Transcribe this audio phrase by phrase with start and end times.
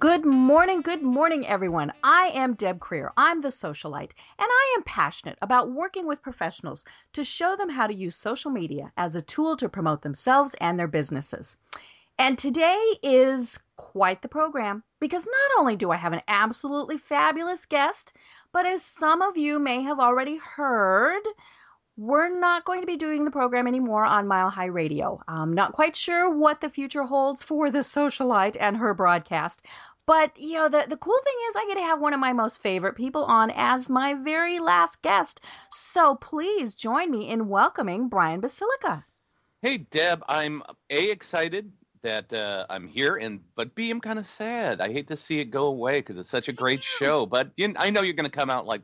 [0.00, 1.92] Good morning, good morning, everyone.
[2.02, 3.10] I am Deb Krier.
[3.16, 7.86] I'm the socialite, and I am passionate about working with professionals to show them how
[7.86, 11.56] to use social media as a tool to promote themselves and their businesses.
[12.18, 17.64] And today is quite the program because not only do I have an absolutely fabulous
[17.64, 18.12] guest,
[18.52, 21.22] but as some of you may have already heard,
[21.96, 25.20] we're not going to be doing the program anymore on Mile High Radio.
[25.28, 29.62] I'm not quite sure what the future holds for the socialite and her broadcast,
[30.06, 32.32] but you know, the the cool thing is I get to have one of my
[32.32, 35.40] most favorite people on as my very last guest.
[35.70, 39.02] So please join me in welcoming Brian Basilico.
[39.62, 44.26] Hey Deb, I'm a excited that uh, I'm here, and but B, I'm kind of
[44.26, 44.82] sad.
[44.82, 47.24] I hate to see it go away because it's such a great show.
[47.24, 48.82] But you, I know you're going to come out like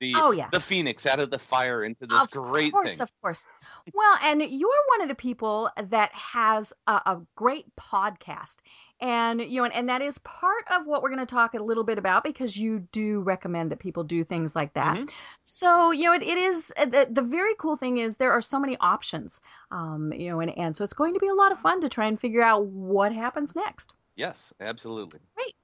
[0.00, 0.48] the Oh, yeah.
[0.52, 3.00] the phoenix out of the fire into this of great course, thing.
[3.02, 3.46] of course.
[3.46, 3.94] of course.
[3.94, 8.56] Well, and you're one of the people that has a, a great podcast,
[9.00, 11.58] and you know, and, and that is part of what we're going to talk a
[11.62, 14.96] little bit about because you do recommend that people do things like that.
[14.96, 15.10] Mhm.
[15.42, 18.42] So you know, it, it is uh, the, the very cool thing is there are
[18.42, 21.52] so many options, um, you know, and and so it's going to be a lot
[21.52, 23.94] of fun to try and figure out what happens next.
[24.16, 25.20] Yes, absolutely.
[25.34, 25.54] Great.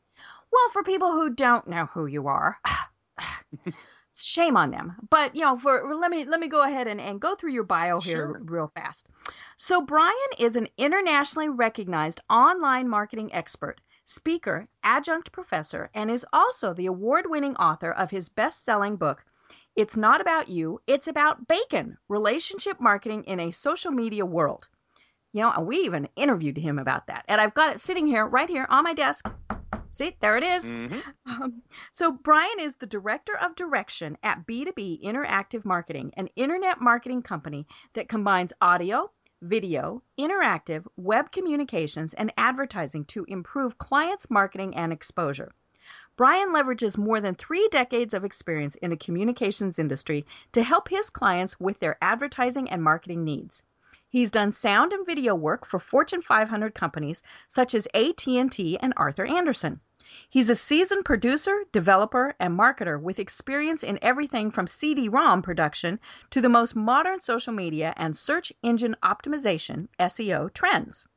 [0.52, 2.58] Well, for people who don't know who you are,
[4.22, 4.96] shame on them.
[5.10, 7.64] But you know, for let me let me go ahead and, and go through your
[7.64, 8.40] bio here Sure.
[8.44, 9.08] real fast.
[9.56, 16.74] So Brian is an internationally recognized online marketing expert, speaker, adjunct professor, and is also
[16.74, 19.24] the award-winning author of his best-selling book.
[19.74, 24.68] It's not about you, it's about bacon, relationship marketing in a social media world.
[25.32, 27.24] You know, and we even interviewed him about that.
[27.26, 29.26] And I've got it sitting here, right here on my desk.
[29.92, 30.70] See, there it is.
[30.70, 30.86] hmm
[31.26, 37.22] Um, so, Brian is the director of direction at B2B Interactive Marketing, an internet marketing
[37.22, 44.92] company that combines audio, video, interactive, web communications, and advertising to improve clients' marketing and
[44.92, 45.52] exposure.
[46.16, 51.10] Brian leverages more than three decades of experience in the communications industry to help his
[51.10, 53.62] clients with their advertising and marketing needs.
[54.12, 59.24] He's done sound and video work for Fortune 500 companies such as AT&T and Arthur
[59.24, 59.80] Andersen.
[60.28, 66.42] He's a seasoned producer, developer, and marketer with experience in everything from CD-ROM production to
[66.42, 71.08] the most modern social media and search engine optimization (SEO) trends.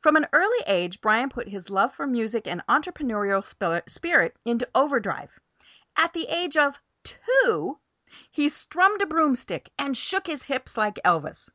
[0.00, 3.44] From an early age, Brian put his love for music and entrepreneurial
[3.88, 5.38] spirit into overdrive.
[5.96, 7.78] At the age of two,
[8.32, 11.48] he strummed a broomstick and shook his hips like Elvis.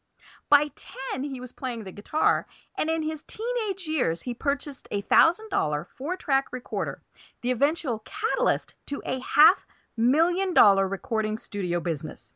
[0.50, 0.72] By
[1.12, 2.48] 10, he was playing the guitar,
[2.78, 7.02] and in his teenage years, he purchased a $1,000 four track recorder,
[7.42, 12.34] the eventual catalyst to a half million dollar recording studio business.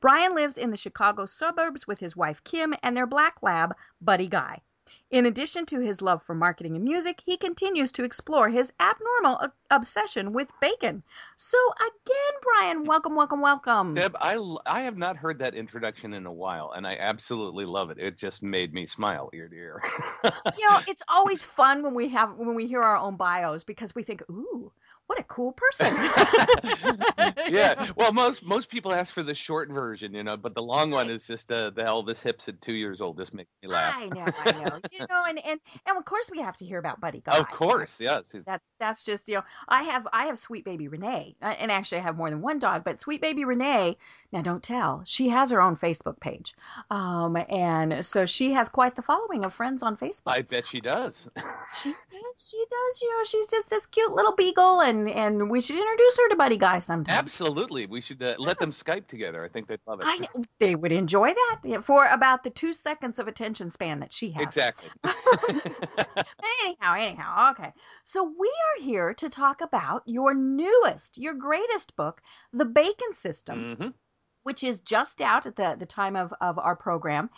[0.00, 4.28] Brian lives in the Chicago suburbs with his wife Kim and their black lab, Buddy
[4.28, 4.60] Guy.
[5.10, 9.38] In addition to his love for marketing and music, he continues to explore his abnormal
[9.40, 11.04] o- obsession with bacon.
[11.36, 13.94] So, again, Brian, welcome, welcome, welcome.
[13.94, 14.36] Deb, I,
[14.66, 17.98] I have not heard that introduction in a while, and I absolutely love it.
[17.98, 19.80] It just made me smile ear to ear.
[20.24, 23.94] you know, it's always fun when we have when we hear our own bios because
[23.94, 24.72] we think, "Ooh,
[25.06, 25.94] what a cool person."
[27.48, 27.74] yeah.
[27.96, 31.08] Well, most most people ask for the short version, you know, but the long one
[31.08, 33.16] is just uh, the Elvis hips at two years old.
[33.16, 33.94] Just makes me laugh.
[33.96, 34.80] I know, I know.
[34.92, 37.38] You know, and and and of course we have to hear about Buddy Guy.
[37.38, 38.34] Of course, yes.
[38.44, 41.98] That's that's just you know I have I have sweet baby Renee uh, and actually
[41.98, 43.96] I have more than one dog but sweet baby Renee
[44.32, 46.54] now don't tell she has her own Facebook page
[46.90, 50.80] um and so she has quite the following of friends on Facebook I bet she
[50.80, 51.28] does.
[51.74, 51.94] she
[52.36, 56.16] she does you know she's just this cute little beagle and and we should introduce
[56.18, 57.86] her to Buddy Guy sometime Absolutely.
[57.86, 59.44] We should uh, let them Skype together.
[59.44, 60.06] I think they'd love it.
[60.06, 60.26] I
[60.58, 64.42] they would enjoy that for about the two seconds of attention span that she has
[64.42, 64.88] Exactly.
[66.64, 67.72] anyhow, anyhow, okay.
[68.04, 72.22] So we are here to talk about your newest, your greatest book,
[72.52, 73.88] The Bacon System, hmm
[74.46, 77.28] which is just out at the, the time of, of our program.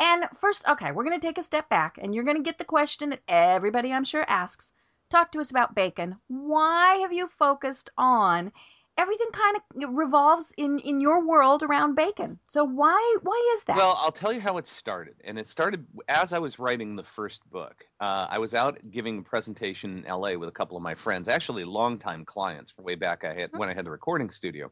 [0.00, 2.58] And first, okay, we're going to take a step back and you're going to get
[2.58, 4.72] the question that everybody I'm sure asks.
[5.10, 6.20] Talk to us about bacon.
[6.28, 8.52] Why have you focused on
[8.96, 12.38] everything kind of revolves in in your world around bacon.
[12.46, 13.84] So why why is that?
[13.84, 17.02] Well, I'll tell you how it started, and it started as I was writing the
[17.02, 17.84] first book.
[17.98, 20.36] Uh, I was out giving a presentation in L.A.
[20.36, 23.68] with a couple of my friends, actually longtime clients from way back I had when
[23.68, 24.70] I had the recording studio,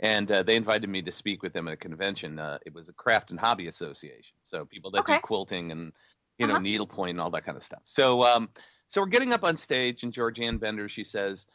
[0.00, 2.38] and uh, they invited me to speak with them at a convention.
[2.38, 5.06] Uh, it was a craft and hobby association, so people that Okay.
[5.06, 5.92] do quilting and
[6.38, 6.58] you know Uh-huh.
[6.58, 7.82] needlepoint and all that kind of stuff.
[7.84, 8.50] So um,
[8.86, 11.46] so we're getting up on stage, and Georganne Bender she says.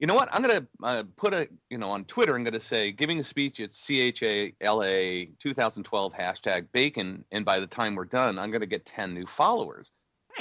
[0.00, 0.28] You know what?
[0.34, 2.34] I'm gonna uh, put a, you know, on Twitter.
[2.34, 7.94] I'm gonna say giving a speech at CHALA 2012 hashtag bacon, and by the time
[7.94, 9.92] we're done, I'm gonna get 10 new followers.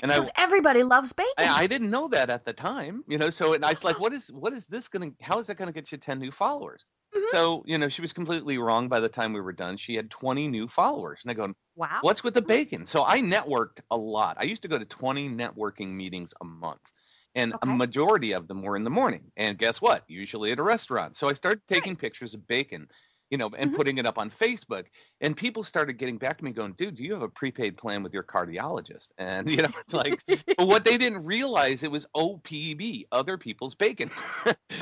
[0.01, 1.31] And Because everybody loves bacon.
[1.37, 3.29] I, I didn't know that at the time, you know.
[3.29, 5.11] So and I was like, what is, what is this gonna?
[5.21, 6.83] How is that gonna get you 10 new followers?
[7.15, 7.21] Mhm.
[7.31, 8.89] So you know, she was completely wrong.
[8.89, 12.01] By the time we were done, she had 20 new followers, and I go, wow.
[12.01, 12.85] What's with the bacon?
[12.85, 14.37] So I networked a lot.
[14.39, 16.91] I used to go to 20 networking meetings a month.
[17.35, 17.63] And Okay.
[17.63, 19.31] a majority of them were in the morning.
[19.35, 20.03] And guess what?
[20.07, 21.15] Usually at a restaurant.
[21.15, 22.89] So I started taking pictures of bacon,
[23.29, 23.73] you know, and Mhm.
[23.73, 24.87] putting it up on Facebook.
[25.21, 28.03] And people started getting back to me going, dude, do you have a prepaid plan
[28.03, 29.11] with your cardiologist?
[29.17, 30.23] And, you know, it's like,
[30.57, 34.09] but what they didn't realize, it was OPB, other people's bacon.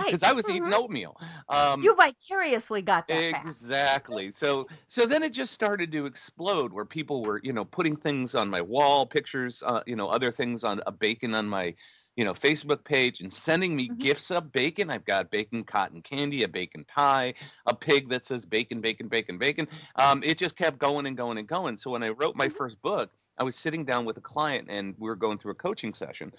[0.07, 0.73] Because I was eating Mhm.
[0.73, 1.15] oatmeal.
[1.47, 3.31] Um, you vicariously got that.
[3.33, 4.31] Exactly.
[4.31, 8.35] So so then it just started to explode where people were, you know, putting things
[8.35, 11.75] on my wall, pictures, uh, you know, other things on a bacon on my,
[12.15, 13.99] you know, Facebook page and sending me Mhm.
[13.99, 14.89] gifts of bacon.
[14.89, 17.35] I've got bacon cotton candy, a bacon tie,
[17.65, 19.67] a pig that says bacon, bacon, bacon, bacon.
[19.95, 21.77] Um, it just kept going and going and going.
[21.77, 22.57] So when I wrote my Mhm.
[22.57, 25.55] first book, I was sitting down with a client and we were going through a
[25.55, 26.33] coaching session.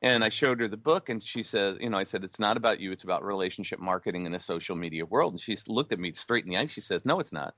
[0.00, 2.56] And I showed her the book, and she said, you know, I said, it's not
[2.56, 5.32] about you, it's about relationship marketing in a social media world.
[5.32, 6.66] And she looked at me straight in the eye.
[6.66, 7.54] She says, no, it's not.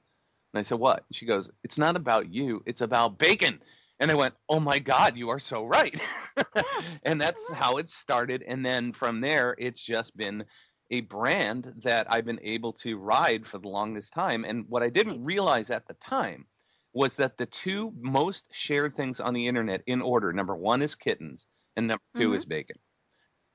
[0.55, 1.05] And I said, what?
[1.13, 3.61] She goes, it's not about you, it's about bacon.
[4.01, 6.01] And I went, oh my God, you are so right.
[7.05, 8.43] and that's how it started.
[8.43, 10.47] And then from there, it's just been
[10.91, 14.45] a brand that I've been able to ride for the longest time.
[14.45, 16.49] And what I didn't realize at the time
[16.93, 20.97] was that the two most shared things on the internet in order number one is
[20.97, 21.47] kittens,
[21.77, 22.35] and number 2 Mhm.
[22.35, 22.79] is bacon.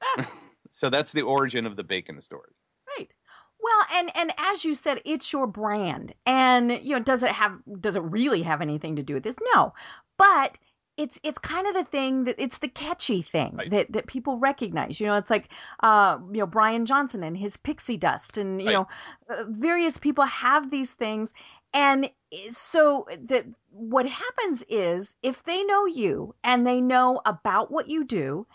[0.02, 0.18] Ah.
[0.72, 2.54] so that's the origin of the bacon story.
[2.98, 3.14] Right.
[3.60, 7.62] Well, and and as you said, it's your brand, and you know, does it have
[7.80, 9.36] does it really have anything to do with this?
[9.54, 9.74] No,
[10.18, 10.58] but
[10.98, 13.70] it's it's kind of the thing that it's the catchy thing Right.
[13.70, 15.00] that that people recognize.
[15.00, 15.50] You know, it's like
[15.82, 18.74] uh, you know Brian Johnson and his pixie dust, and you Right.
[18.74, 18.88] know,
[19.30, 21.34] uh, various people have these things,
[21.74, 22.10] and
[22.50, 28.04] so that what happens is if they know you and they know about what you
[28.06, 28.48] do,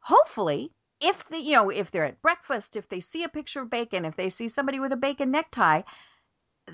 [0.00, 3.70] hopefully if the you know if they're at breakfast if they see a picture of
[3.70, 5.82] bacon if they see somebody with a bacon necktie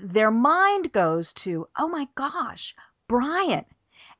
[0.01, 2.75] their mind goes to oh my gosh
[3.07, 3.65] brian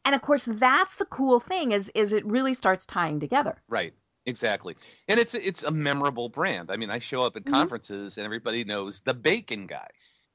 [0.05, 3.93] and of course that's the cool thing is is it really starts tying together Right.
[4.27, 4.75] Exactly.
[5.07, 6.69] And it's it's a memorable brand.
[6.69, 7.71] I mean, I show up at Mhm.
[7.85, 9.87] conferences and everybody knows the bacon guy.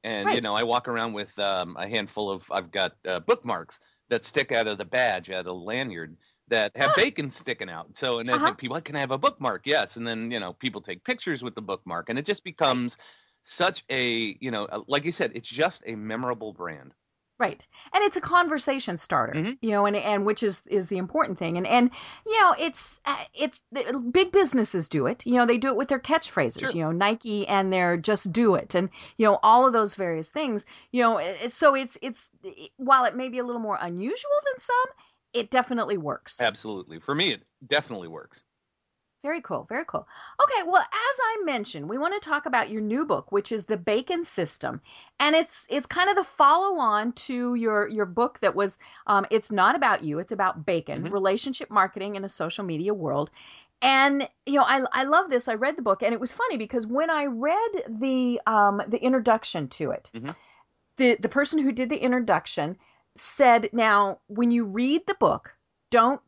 [0.03, 3.79] And you know, I walk around with um, a handful of I've got uh, bookmarks
[4.09, 6.17] that stick out of the badge at a lanyard
[6.49, 6.95] that have Ah.
[6.95, 7.95] bacon sticking out.
[7.97, 8.57] So and then Uh-huh.
[8.57, 9.65] people can I have a bookmark?
[9.65, 9.95] Yes.
[9.95, 12.97] And then, you know, people take pictures with the bookmark and it just becomes
[13.43, 16.93] such a, you know, uh, like you said, it's just a memorable brand.
[17.39, 19.57] Right and it's a conversation starter Mhm.
[19.61, 21.91] you know and and which is is the important thing and and
[22.25, 23.61] you know it's uh, it's
[24.11, 26.71] big businesses do it you know they do it with their catchphrases Sure.
[26.71, 30.29] you know nike and their just do it and you know all of those various
[30.29, 32.31] things you know so it's it's
[32.77, 34.89] while it may be a little more unusual than some
[35.33, 36.99] it definitely works Absolutely.
[36.99, 38.43] For me it definitely works.
[39.27, 40.07] Very cool very cool
[40.41, 43.65] okay well as i mentioned we want to talk about your new book which is
[43.65, 44.79] the bacon system
[45.19, 49.25] and it's it's kind of the follow on to your your book that was um,
[49.29, 51.11] it's not about you it's about bacon Mhm.
[51.11, 53.29] relationship marketing in a social media world
[53.81, 56.55] and you know I, I love this i read the book and it was funny
[56.57, 60.33] because when i read the um, the introduction to it Mhm.
[60.95, 62.77] the the person who did the introduction
[63.17, 65.57] said now when you read the book
[65.91, 66.21] don't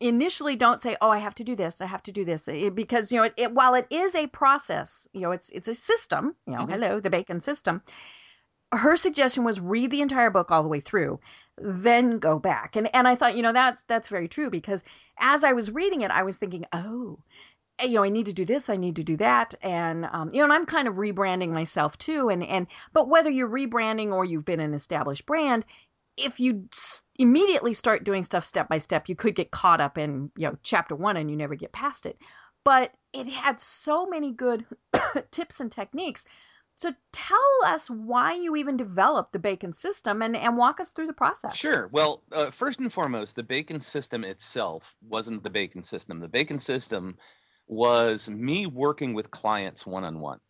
[0.00, 2.74] initially don't say oh i have to do this i have to do this It-
[2.74, 5.74] because you know it, it, while it is a process you know it's it's a
[5.74, 6.70] system you know Mhm.
[6.70, 7.82] hello the bacon system
[8.72, 11.20] her suggestion was read the entire book all the way through
[11.58, 14.82] then go back and and i thought you know that's that's very true because
[15.20, 17.18] as i was reading it i was thinking oh
[17.82, 20.38] you know i need to do this i need to do that and um, you
[20.38, 24.24] know and i'm kind of rebranding myself too and and but whether you're rebranding or
[24.24, 25.64] you've been an established brand
[26.16, 26.68] if you
[27.18, 30.56] immediately start doing stuff step by step you could get caught up in you know
[30.62, 32.18] chapter one and you never get past it
[32.64, 34.64] but it had so many good
[35.30, 36.24] tips and techniques
[36.78, 41.06] so tell us why you even developed the bacon system and, and walk us through
[41.06, 41.88] the process Sure.
[41.90, 46.20] Well, uh, first and foremost, the bacon system itself wasn't the bacon system.
[46.20, 47.16] The bacon system
[47.66, 50.40] was me working with clients one on one.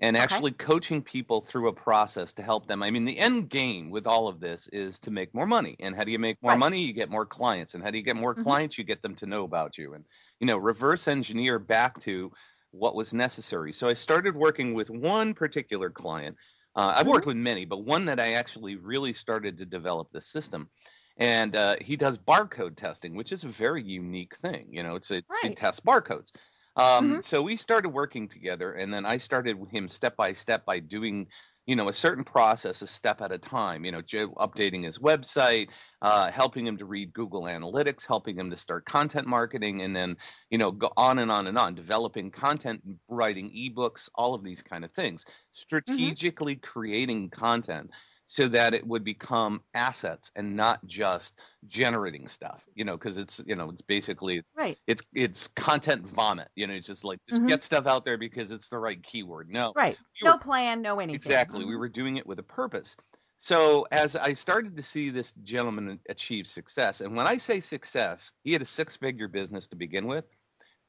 [0.00, 0.40] And Okay.
[0.40, 2.82] actually coaching people through a process to help them.
[2.82, 5.76] I mean, the end game with all of this is to make more money.
[5.78, 6.56] And how do you make more Right.
[6.56, 6.82] money?
[6.82, 7.74] You get more clients.
[7.74, 8.54] And how do you get more Mhm.
[8.54, 8.78] clients?
[8.78, 9.92] You get them to know about you.
[9.94, 10.06] And,
[10.40, 12.32] you know, reverse engineer back to
[12.70, 13.72] what was necessary.
[13.72, 16.36] So I started working with one particular client.
[16.74, 17.08] Uh, I've Mm-hmm.
[17.08, 20.70] worked with many, but one that I actually really started to develop the system.
[21.16, 24.68] And uh, he does barcode testing, which is a very unique thing.
[24.72, 25.52] You know, it's, it's he Right.
[25.52, 26.30] tests barcodes.
[26.76, 27.22] Um, Mhm.
[27.22, 30.78] So we started working together, and then I started with him step by step by
[30.80, 31.28] doing,
[31.66, 33.84] you know, a certain process, a step at a time.
[33.84, 38.56] You know, updating his website, uh, helping him to read Google Analytics, helping him to
[38.56, 40.16] start content marketing, and then,
[40.50, 44.62] you know, go on and on and on, developing content, writing ebooks, all of these
[44.62, 47.90] kind of things, strategically creating content
[48.32, 52.64] so that it would become assets and not just generating stuff.
[52.76, 54.78] You know, because it's, you know, it's basically it's Right.
[54.86, 56.46] it's it's content vomit.
[56.54, 57.48] You know, it's just like just Mhm.
[57.48, 59.50] get stuff out there because it's the right keyword.
[59.50, 59.98] No, Right.
[60.20, 61.16] you No were- plan, no anything.
[61.16, 61.64] exactly.
[61.64, 61.78] We Mhm.
[61.80, 62.96] were doing it with a purpose.
[63.40, 68.32] So as I started to see this gentleman achieve success, and when I say success,
[68.44, 70.26] he had a six-figure business to begin with.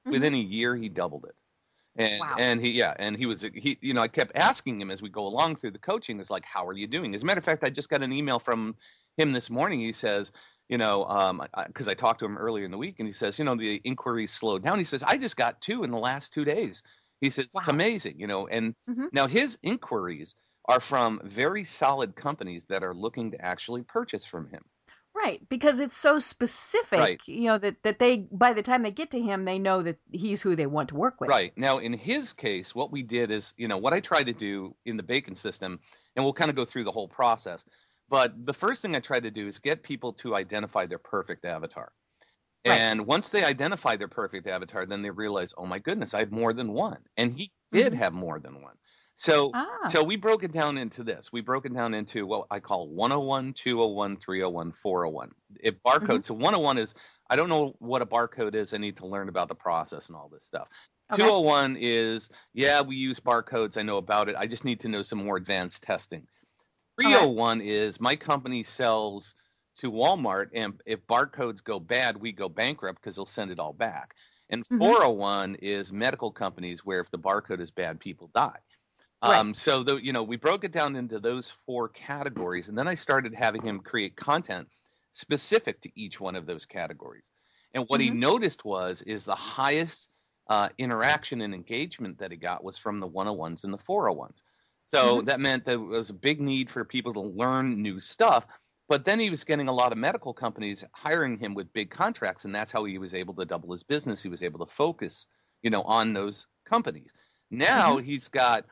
[0.06, 0.12] Mhm.
[0.12, 1.41] Within a year, he doubled it.
[1.98, 2.36] And Wow.
[2.38, 5.10] and he yeah, and he was he you know I kept asking him as we
[5.10, 7.14] go along through the coaching, is like, how are you doing?
[7.14, 8.76] As a matter of fact, I just got an email from
[9.18, 9.82] him this morning.
[9.82, 10.32] He says,
[10.70, 13.38] you know, um, because I, talked to him earlier in the week, and he says,
[13.38, 14.78] you know, the inquiries slowed down.
[14.78, 16.82] He says, I just got two in the last two days.
[17.20, 19.10] He says it's amazing, you know, and Mhm.
[19.12, 20.34] now his inquiries
[20.66, 24.64] are from very solid companies that are looking to actually purchase from him.
[25.16, 27.22] Right, because it's so specific, Right.
[27.28, 30.00] you know, that, that they by the time they get to him, they know that
[30.12, 31.36] he's who they want to work with.
[31.36, 31.56] Right.
[31.58, 34.76] Now, in his case, what we did is, you know, what I tried to do
[34.86, 35.80] in the bacon system,
[36.16, 37.64] and we'll kind of go through the whole process.
[38.10, 41.46] But the first thing I tried to do is get people to identify their perfect
[41.46, 41.94] avatar.
[42.68, 42.86] Right.
[42.86, 46.32] And once they identify their perfect avatar, then they realize, oh my goodness, I have
[46.32, 47.06] more than one.
[47.18, 47.96] And he did Mhm.
[47.96, 48.78] have more than one.
[49.22, 49.68] So Ah.
[49.86, 51.32] so we broke it down into this.
[51.32, 55.32] We broke it down into what I call 101, 201, 301, 401.
[55.60, 56.24] It barcode.
[56.24, 56.24] Mm-hmm.
[56.24, 56.96] So 101 is
[57.30, 58.74] I don't know what a barcode is.
[58.74, 60.70] I need to learn about the process and all this stuff.
[61.12, 61.32] Okay.
[61.44, 63.78] 201 is yeah, we use barcodes.
[63.78, 64.36] I know about it.
[64.36, 66.28] I just need to know some more advanced testing.
[67.00, 69.36] 301 is my company sells
[69.78, 73.74] to Walmart, and if barcodes go bad, we go bankrupt because they'll send it all
[73.74, 74.16] back.
[74.50, 74.96] And Mhm.
[74.96, 78.60] 401 is medical companies where if the barcode is bad, people die.
[79.24, 79.44] Right.
[79.44, 82.88] Um, so the, you know we broke it down into those four categories, and then
[82.88, 84.70] I started having him create content
[85.14, 87.32] specific to each one of those categories.
[87.74, 88.12] And what he Mhm.
[88.12, 90.12] noticed was is the highest
[90.48, 94.44] uh, interaction and engagement that he got was from the 101s and the 401s.
[94.82, 95.24] So Mhm.
[95.24, 98.48] that meant there was a big need for people to learn new stuff.
[98.90, 102.44] But then he was getting a lot of medical companies hiring him with big contracts,
[102.46, 104.22] and that's how he was able to double his business.
[104.24, 105.28] He was able to focus,
[105.62, 107.14] you know, on those companies.
[107.52, 108.66] Now he's got,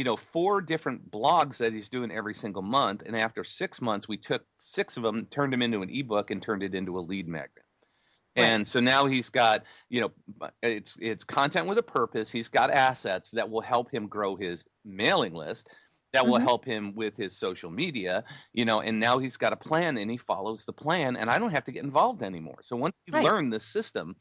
[0.00, 4.08] you know, four different blogs that he's doing every single month, and after six months,
[4.08, 7.02] we took six of them, turned them into an ebook, and turned it into a
[7.02, 7.66] lead magnet.
[8.36, 8.56] Right.
[8.56, 12.30] And so now he's got, you know, it's it's content with a purpose.
[12.30, 15.68] He's got assets that will help him grow his mailing list,
[16.12, 16.50] that will Mhm.
[16.50, 20.10] help him with his social media, you know, and now he's got a plan and
[20.10, 22.60] he follows the plan and I don't have to get involved anymore.
[22.62, 23.30] So once he Right.
[23.30, 24.16] learned this system,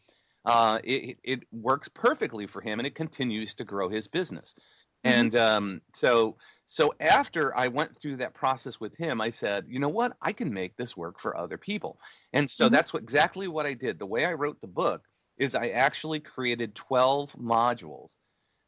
[0.45, 4.55] uh, it, it works perfectly for him and it continues to grow his business.
[5.03, 5.23] Mhm.
[5.23, 6.37] And um, so
[6.67, 10.31] so after I went through that process with him, I said, you know what, I
[10.33, 11.99] can make this work for other people.
[12.33, 12.69] And so Mhm.
[12.69, 13.97] that's what exactly what I did.
[13.99, 15.05] The way I wrote the book
[15.37, 18.11] is I actually created 12 modules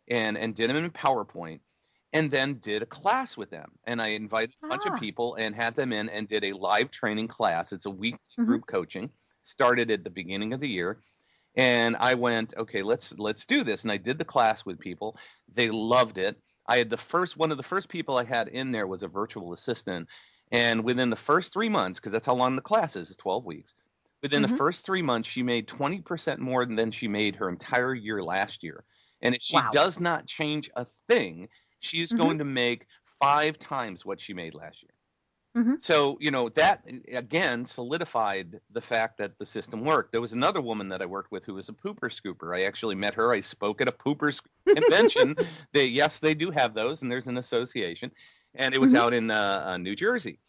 [0.09, 1.61] and and did them in PowerPoint
[2.13, 3.73] and then did a class with them.
[3.85, 4.87] And I invited a bunch Ah.
[4.87, 7.73] of people and had them in and did a live training class.
[7.73, 8.61] It's a weekly Mhm.
[8.61, 9.11] group coaching.
[9.43, 11.01] Started at the beginning of the year.
[11.55, 13.83] And I went, okay, let's let's do this.
[13.83, 15.17] And I did the class with people.
[15.49, 16.41] They loved it.
[16.67, 19.07] I had the first one of the first people I had in there was a
[19.07, 20.07] virtual assistant.
[20.51, 23.45] And within the first three months, because that's how long the class is, it's 12
[23.45, 23.75] weeks.
[24.21, 24.57] Within Mhm.
[24.57, 28.63] the first three months, she made 20% more than she made her entire year last
[28.63, 28.85] year.
[29.21, 29.71] And if she Wow.
[29.71, 32.31] does not change a thing, she's Mhm.
[32.31, 32.85] going to make
[33.19, 34.93] five times what she made last year.
[35.55, 35.75] Mhm.
[35.79, 40.11] So, you know, that again solidified the fact that the system worked.
[40.11, 42.55] There was another woman that I worked with who was a pooper scooper.
[42.55, 43.31] I actually met her.
[43.33, 44.39] I spoke at a pooper
[44.75, 45.37] convention.
[45.73, 48.11] they, yes, they do have those, and there's an association.
[48.53, 48.95] And it was Mhm.
[48.95, 50.39] out in uh, uh, New Jersey.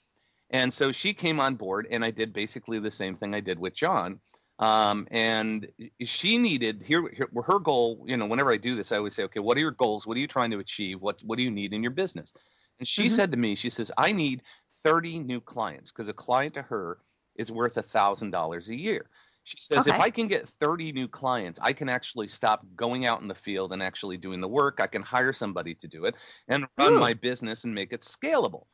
[0.50, 3.58] And so she came on board, and I did basically the same thing I did
[3.58, 4.20] with John.
[4.58, 5.66] Um, and
[6.04, 8.04] she needed here, here her goal.
[8.06, 10.06] You know, whenever I do this, I always say, okay, what are your goals?
[10.06, 11.00] What are you trying to achieve?
[11.00, 12.32] What what do you need in your business?
[12.78, 13.08] And she Mhm.
[13.08, 14.42] said to me, she says, I need
[14.84, 17.00] 30 new clients because a client to her
[17.36, 19.10] is worth a thousand dollars a year.
[19.44, 19.88] She says, Okay.
[19.88, 23.34] if I can get 30 new clients, I can actually stop going out in the
[23.34, 24.78] field and actually doing the work.
[24.80, 26.14] I can hire somebody to do it
[26.48, 26.98] and run Ooh.
[26.98, 28.66] my business and make it scalable.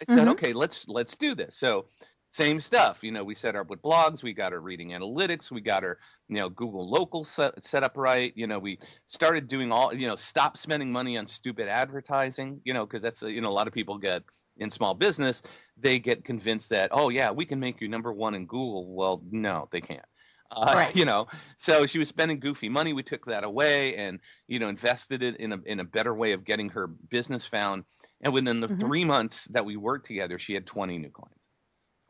[0.00, 0.30] I said, Mhm.
[0.30, 1.56] okay, let's let's do this.
[1.56, 1.86] So
[2.32, 3.02] same stuff.
[3.02, 5.98] You know, we set up with blogs, we got our reading analytics, we got our,
[6.28, 8.32] you know, Google local set, set up right.
[8.36, 12.72] You know, we started doing all, you know, stop spending money on stupid advertising, you
[12.72, 14.22] know, because that's, a, you know, a lot of people get
[14.60, 15.42] in small business,
[15.76, 18.94] they get convinced that, oh, yeah, we can make you number one in Google.
[18.94, 20.04] Well, no, they can't.
[20.50, 20.94] Uh, Right.
[20.96, 21.26] You know,
[21.58, 22.92] so she was spending goofy money.
[22.92, 26.32] We took that away and, you know, invested it in a, in a better way
[26.32, 27.84] of getting her business found.
[28.20, 28.78] And within the Mhm.
[28.80, 31.48] three months that we worked together, she had 20 new clients.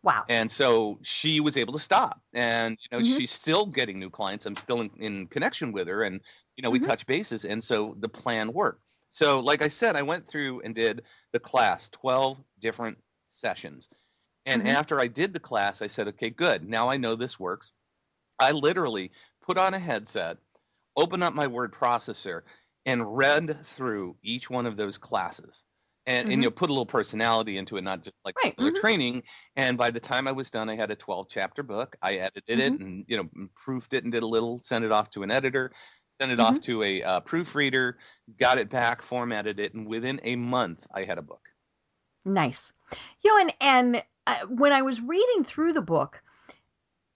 [0.02, 0.24] Wow.
[0.28, 2.22] And so she was able to stop.
[2.32, 3.04] And, you know, Mhm.
[3.04, 4.46] she's still getting new clients.
[4.46, 6.02] I'm still in, in connection with her.
[6.02, 6.20] And,
[6.56, 6.86] you know, we Mhm.
[6.86, 7.44] touch bases.
[7.44, 8.96] And so the plan worked.
[9.10, 13.88] So, like I said, I went through and did the class, 12 different sessions.
[14.46, 14.76] And Mhm.
[14.76, 16.68] after I did the class, I said, okay, good.
[16.68, 17.72] Now I know this works.
[18.38, 19.12] I literally
[19.42, 20.38] put on a headset,
[20.96, 22.42] opened up my word processor,
[22.86, 25.66] and read through each one of those classes.
[26.06, 26.30] And, Mhm.
[26.30, 28.72] and you know, put a little personality into it, not just like Right, regular mhm.
[28.72, 29.24] training.
[29.56, 31.96] And by the time I was done, I had a 12 chapter book.
[32.02, 32.74] I edited Mm-hmm.
[32.74, 35.30] it and you know proofed it and did a little, sent it off to an
[35.30, 35.72] editor,
[36.20, 36.40] sent it Mm-hmm.
[36.40, 37.98] off to a uh, proofreader,
[38.38, 41.48] got it back, formatted it, and within a month, I had a book.
[42.24, 42.72] Nice.
[43.22, 46.22] You know, and and uh, when I was reading through the book,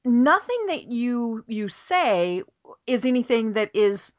[0.04, 2.42] nothing that you you say
[2.86, 4.12] is anything that is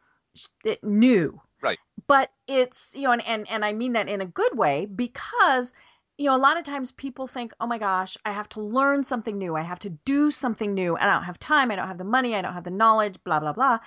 [0.84, 1.42] new.
[1.62, 1.80] Right.
[2.08, 5.74] But it's you know, and and and I mean that in a good way because
[6.18, 9.04] you know a lot of times people think, oh my gosh, I have to learn
[9.04, 11.88] something new, I have to do something new, and I don't have time, I don't
[11.88, 13.80] have the money, I don't have the knowledge, blah blah blah.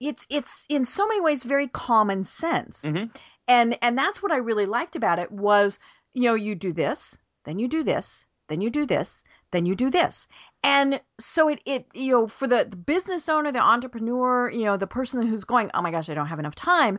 [0.00, 2.84] It's it's in so many ways very common sense.
[2.84, 3.10] Mhm.
[3.48, 5.78] and and that's what i really liked about it was
[6.14, 9.74] you know you do this then you do this then you do this then you
[9.74, 10.28] do this.
[10.62, 14.76] And so it it you know for the, the business owner the entrepreneur you know
[14.76, 16.98] the person who's going oh my gosh i don't have enough time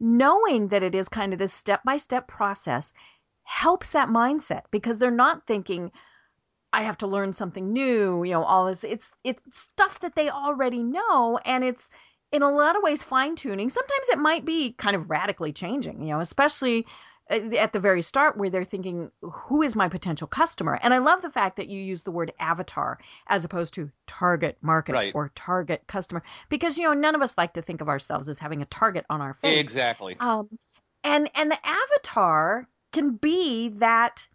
[0.00, 2.92] knowing that it is kind of this step by step process
[3.44, 5.90] helps that mindset because they're not thinking
[6.72, 8.82] I have to learn something new, you know, all this.
[8.82, 11.90] It's it's stuff that they already know and it's
[12.32, 13.68] in a lot of ways fine tuning.
[13.68, 16.86] Sometimes it might be kind of radically changing, you know, especially
[17.30, 20.78] at at the very start where they're thinking who is my potential customer.
[20.82, 24.58] And I love the fact that you use the word avatar as opposed to target
[24.60, 25.14] market Right.
[25.14, 28.38] or target customer because you know none of us like to think of ourselves as
[28.38, 29.64] having a target on our face.
[29.64, 30.16] Exactly.
[30.20, 30.48] Um,
[31.04, 34.28] and and the avatar can be that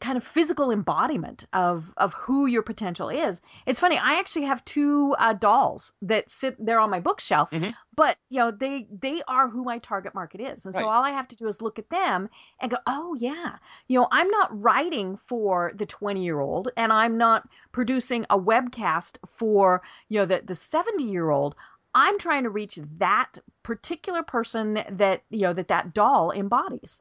[0.00, 3.40] kind of physical embodiment of of who your potential is.
[3.66, 3.96] It's funny.
[3.96, 7.74] I actually have two uh, dolls that sit there on my bookshelf, Mhm.
[7.94, 11.10] but you know they they are who my target market is, and so all I
[11.10, 12.28] have to do is look at them
[12.60, 16.92] and go, oh yeah, you know I'm not writing for the 20 year old, and
[16.92, 21.54] I'm not producing a webcast for you know the the 70 year old.
[21.94, 27.00] I'm trying to reach that particular person that you know that that doll embodies.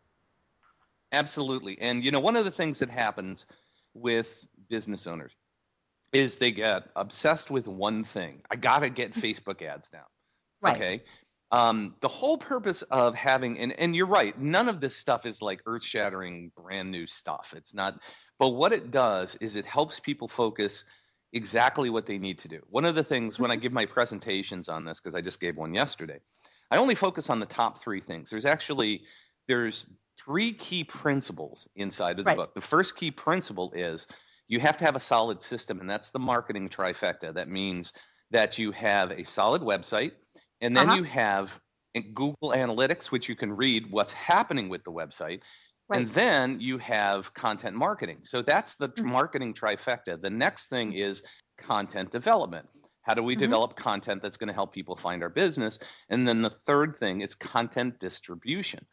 [1.12, 1.78] Absolutely.
[1.80, 3.46] And you know, one of the things that happens
[3.94, 5.32] with business owners
[6.14, 8.42] is they get obsessed with one thing.
[8.50, 10.04] I got to get Facebook ads down.
[10.62, 10.76] Right.
[10.76, 11.04] Okay.
[11.52, 15.42] Um, the whole purpose of having and, and you're right, none of this stuff is
[15.42, 17.54] like earth shattering brand new stuff.
[17.56, 18.02] It's not
[18.40, 20.84] but what it does is it helps people focus
[21.34, 22.62] exactly what they need to do.
[22.70, 25.58] One of the things when I give my presentations on this, because I just gave
[25.58, 26.20] one yesterday,
[26.70, 28.30] I only focus on the top three things.
[28.30, 29.04] There's actually
[29.48, 29.88] there's
[30.28, 32.38] three key principles inside of the Right.
[32.38, 32.54] book.
[32.54, 34.08] The first key principle is
[34.50, 37.34] you have to have a solid system, and that's the marketing trifecta.
[37.34, 37.94] That means
[38.32, 40.12] that you have a solid website,
[40.62, 40.98] and then Uh-huh.
[40.98, 41.60] you have
[42.14, 45.42] Google Analytics, which you can read what's happening with the website.
[45.94, 48.20] And then you have content marketing.
[48.24, 49.04] So that's the Mhm.
[49.04, 50.22] marketing trifecta.
[50.22, 51.24] The next thing is
[51.58, 52.68] content development.
[53.04, 53.38] How do we Mhm.
[53.38, 55.80] develop content that's going to help people find our business?
[56.10, 58.86] And then the third thing is content distribution.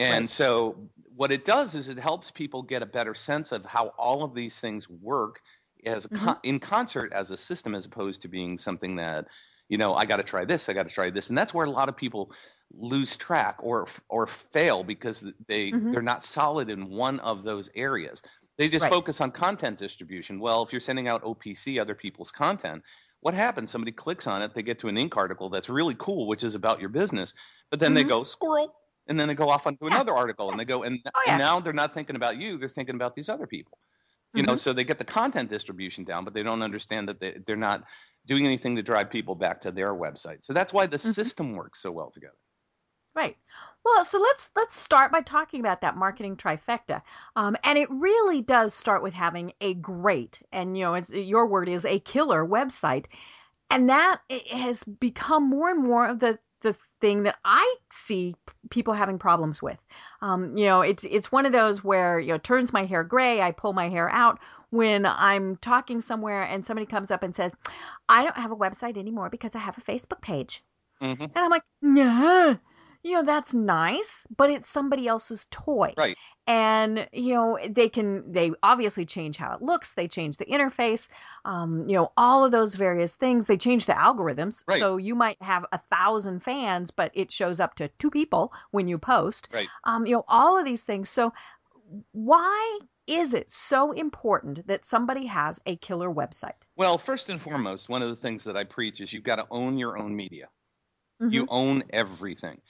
[0.00, 0.30] And Right.
[0.30, 4.24] so what it does is it helps people get a better sense of how all
[4.24, 5.40] of these things work
[5.84, 9.26] as a con- in concert as a system as opposed to being something that
[9.68, 11.28] you know I got to try this, I got to try this.
[11.28, 12.32] And that's where a lot of people
[12.72, 15.92] lose track or or fail because they Mhm.
[15.92, 18.22] they're not solid in one of those areas.
[18.58, 18.88] They just Right.
[18.88, 20.38] focus on content distribution.
[20.40, 22.82] Well, if you're sending out OPC, other people's content,
[23.20, 23.70] what happens?
[23.70, 25.16] Somebody clicks on it, they get to an Inc.
[25.16, 27.34] article that's really cool, which is about your business,
[27.70, 28.04] but then they Mhm.
[28.04, 28.74] go squirrel,
[29.10, 29.96] and then they go off onto Yeah.
[29.96, 31.32] another article, and they go, and, Oh, yeah.
[31.32, 33.78] and now they're not thinking about you, they're thinking about these other people.
[34.32, 34.58] You know, Mhm.
[34.58, 37.82] so they get the content distribution down, but they don't understand that they, they're not
[38.26, 40.44] doing anything to drive people back to their website.
[40.44, 41.14] So that's why the Mhm.
[41.14, 42.38] system works so well together.
[43.14, 43.36] Right.
[43.84, 47.02] Well, so let's let's start by talking about that marketing trifecta,
[47.34, 51.46] um, and it really does start with having a great and you know, it's, your
[51.48, 53.06] word is a killer website,
[53.68, 54.20] and that
[54.52, 58.34] has become more and more of the the thing that I see
[58.70, 59.84] people having problems with.
[60.22, 63.40] Um, you know, it's it's one of those where you know turns my hair gray.
[63.40, 64.38] I pull my hair out
[64.70, 67.52] when I'm talking somewhere and somebody comes up and says,
[68.08, 70.62] "I don't have a website anymore because I have a Facebook page,"
[71.00, 71.22] Mm-hmm.
[71.22, 72.56] and I'm like, "Yeah."
[73.02, 75.94] You know, that's nice, but it's somebody else's toy.
[75.96, 76.16] Right.
[76.46, 79.94] And, you know, they can, they obviously change how it looks.
[79.94, 81.08] They change the interface,
[81.44, 83.46] um, you know, all of those various things.
[83.46, 84.64] They change the algorithms.
[84.68, 84.80] Right.
[84.80, 88.86] So you might have a thousand fans, but it shows up to two people when
[88.86, 89.48] you post.
[89.52, 89.68] Right.
[89.84, 91.08] Um, you know, all of these things.
[91.08, 91.32] So
[92.12, 96.62] why is it so important that somebody has a killer website?
[96.76, 99.46] Well, first and foremost, one of the things that I preach is you've got to
[99.50, 100.48] own your own media.
[101.20, 101.32] Mhm.
[101.32, 102.60] You own everything.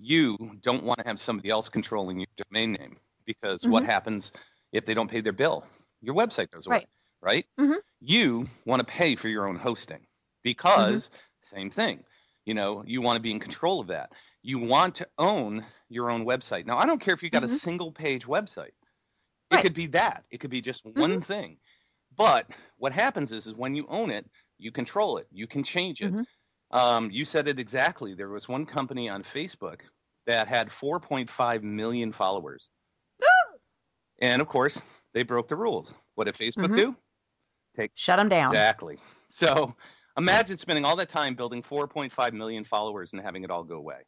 [0.00, 3.86] You don't want to have somebody else controlling your domain name because what Mhm.
[3.86, 4.32] happens
[4.72, 5.64] if they don't pay their bill?
[6.00, 6.86] Your website goes away,
[7.20, 7.46] Right.
[7.58, 7.82] Mhm.
[8.00, 10.06] You want to pay for your own hosting
[10.42, 11.16] because Mm-hmm.
[11.42, 12.04] same thing.
[12.46, 14.12] You know, you want to be in control of that.
[14.42, 16.64] You want to own your own website.
[16.64, 18.72] Now, I don't care if you've got a single page website.
[19.50, 19.58] It Right.
[19.58, 19.62] Mm-hmm.
[19.62, 20.24] could be that.
[20.30, 21.58] It could be just one thing.
[22.16, 24.26] But what happens is, is when you own it,
[24.58, 25.26] you control it.
[25.30, 26.14] You can change it.
[26.70, 28.14] Um, you said it exactly.
[28.14, 29.80] There was one company on Facebook
[30.26, 32.68] that had 4.5 million followers.
[34.20, 34.80] and of course,
[35.12, 35.92] they broke the rules.
[36.14, 36.76] What did Facebook Mhm.
[36.76, 36.96] do?
[37.94, 38.52] Shut them down.
[38.52, 38.98] Exactly.
[39.28, 39.74] So
[40.18, 44.02] imagine spending all that time building 4.5 million followers and having it all go away.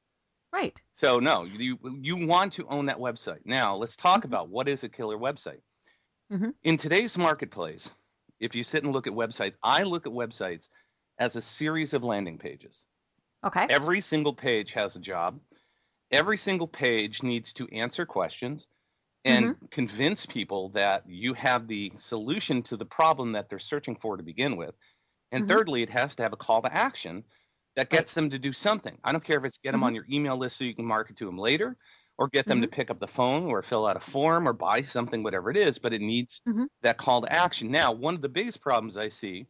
[0.53, 0.79] Right.
[0.93, 3.41] So no, you you want to own that website.
[3.47, 4.27] Now let's talk Mhm.
[4.27, 5.63] about what is a killer website.
[6.31, 6.55] Mhm.
[6.65, 7.91] In today's marketplace,
[8.41, 10.69] if you sit and look at websites, I look at websites
[11.23, 12.85] as a series of landing pages.
[13.45, 13.69] Okay.
[13.69, 15.41] Every single page has a job.
[16.11, 18.69] Every single page needs to answer questions
[19.25, 24.17] and convince people that you have the solution to the problem that they're searching for
[24.17, 24.75] to begin with.
[25.33, 25.49] And Mhm.
[25.49, 27.25] thirdly, it has to have a call to action
[27.77, 28.99] that gets them to do something.
[29.05, 29.89] I don't care if it's get them Mhm.
[29.89, 31.77] on your email list so you can market to them later
[32.19, 34.83] or get them to pick up the phone or fill out a form or buy
[34.83, 36.67] something, whatever it is, but it needs Mhm.
[36.83, 37.71] that call to action.
[37.71, 39.47] Now, one of the biggest problems I see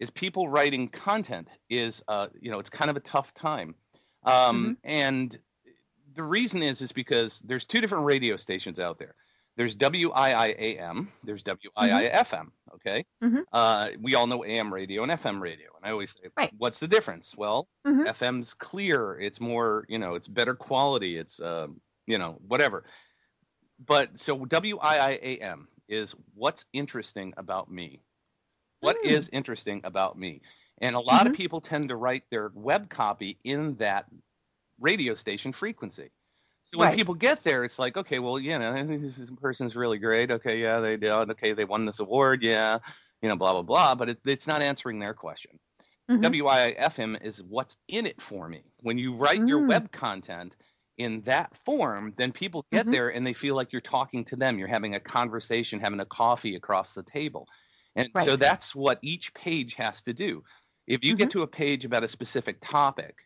[0.00, 3.74] is people writing content is, uh, you know, it's kind of a tough time.
[4.24, 5.36] Um, And
[6.14, 9.14] the reason is, is because there's two different radio stations out there.
[9.56, 13.04] There's WIIAM, there's WIIFM, okay?
[13.22, 13.44] Mhm.
[13.52, 15.68] Uh, we all know AM radio and FM radio.
[15.76, 16.50] And I always say, Right.
[16.56, 17.36] what's the difference?
[17.36, 18.06] Well, Mhm.
[18.06, 19.18] FM's clear.
[19.20, 21.18] It's more, you know, it's better quality.
[21.18, 22.84] It's, um, you know, whatever.
[23.78, 28.00] But so WIIAM is what's interesting about me.
[28.82, 29.04] What Mm.
[29.04, 30.42] is interesting about me?
[30.78, 31.34] And a lot of Mhm.
[31.34, 34.06] people tend to write their web copy in that
[34.80, 36.10] radio station frequency.
[36.62, 36.92] So when Right.
[36.92, 40.30] people get there, it's like, okay, well, you know, this person's really great.
[40.30, 41.10] Okay, yeah, they did.
[41.12, 42.42] Okay, they won this award.
[42.42, 42.80] Yeah,
[43.22, 43.94] you know, blah blah blah.
[43.94, 45.60] But it, it's not answering their question.
[46.08, 46.36] Mhm.
[46.40, 48.64] WIFM is what's in it for me.
[48.80, 49.62] When you write your Mm.
[49.62, 50.56] web content
[50.98, 52.92] in that form, then people get Mhm.
[52.92, 54.58] there and they feel like you're talking to them.
[54.58, 57.48] You're having a conversation, having a coffee across the table.
[57.96, 60.44] And so that's what each page has to do.
[60.86, 61.30] If you get Mm-hmm.
[61.30, 63.16] to a page about a specific topic,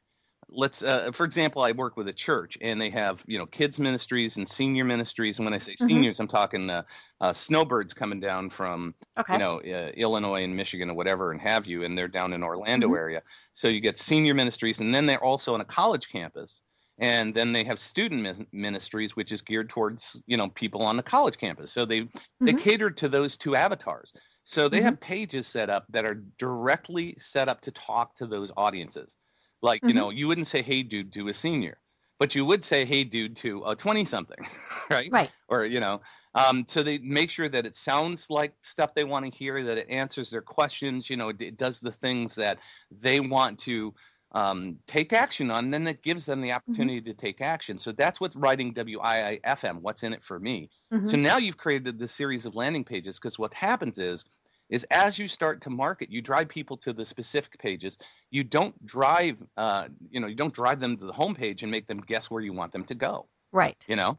[0.48, 3.80] let's uh, for example i work with a church and they have you know kids
[3.80, 6.06] ministries and senior ministries and when i say Mhm.
[6.14, 6.82] seniors i'm talking uh,
[7.20, 9.36] uh, snowbirds coming down from Okay.
[9.36, 12.44] you know uh, illinois and michigan or whatever and have you and they're down in
[12.44, 12.94] orlando Mhm.
[12.94, 13.22] area
[13.54, 16.62] so you get senior ministries and then they're also on a college campus
[16.98, 21.02] and then they have student ministries which is geared towards you know people on the
[21.02, 22.08] college campus so they
[22.44, 22.54] they Mhm.
[22.54, 24.12] cater to those two avatars
[24.46, 24.82] so they Mhm.
[24.82, 29.18] have pages set up that are directly set up to talk to those audiences
[29.62, 29.94] like you Mhm.
[29.94, 31.78] know you wouldn't say hey dude to a senior
[32.18, 34.46] but you would say hey dude to a 20 something
[34.90, 35.32] right Right.
[35.48, 36.00] or you know
[36.34, 39.78] um, so they make sure that it sounds like stuff they want to hear that
[39.78, 42.58] it answers their questions you know it, it does the things that
[42.90, 43.94] they want to
[44.36, 46.86] um, take action on then it gives them the Mm-hmm.
[46.86, 51.16] opportunity to take action so that's what writing wiifm what's in it for me Mhm.
[51.16, 54.24] so now you've created the series of landing pages because what happens is
[54.68, 57.98] is as you start to market you drive people to the specific pages
[58.30, 61.86] you don't drive uh, you know you don't drive them to the homepage and make
[61.86, 63.88] them guess where you want them to go Right.
[63.88, 64.18] you know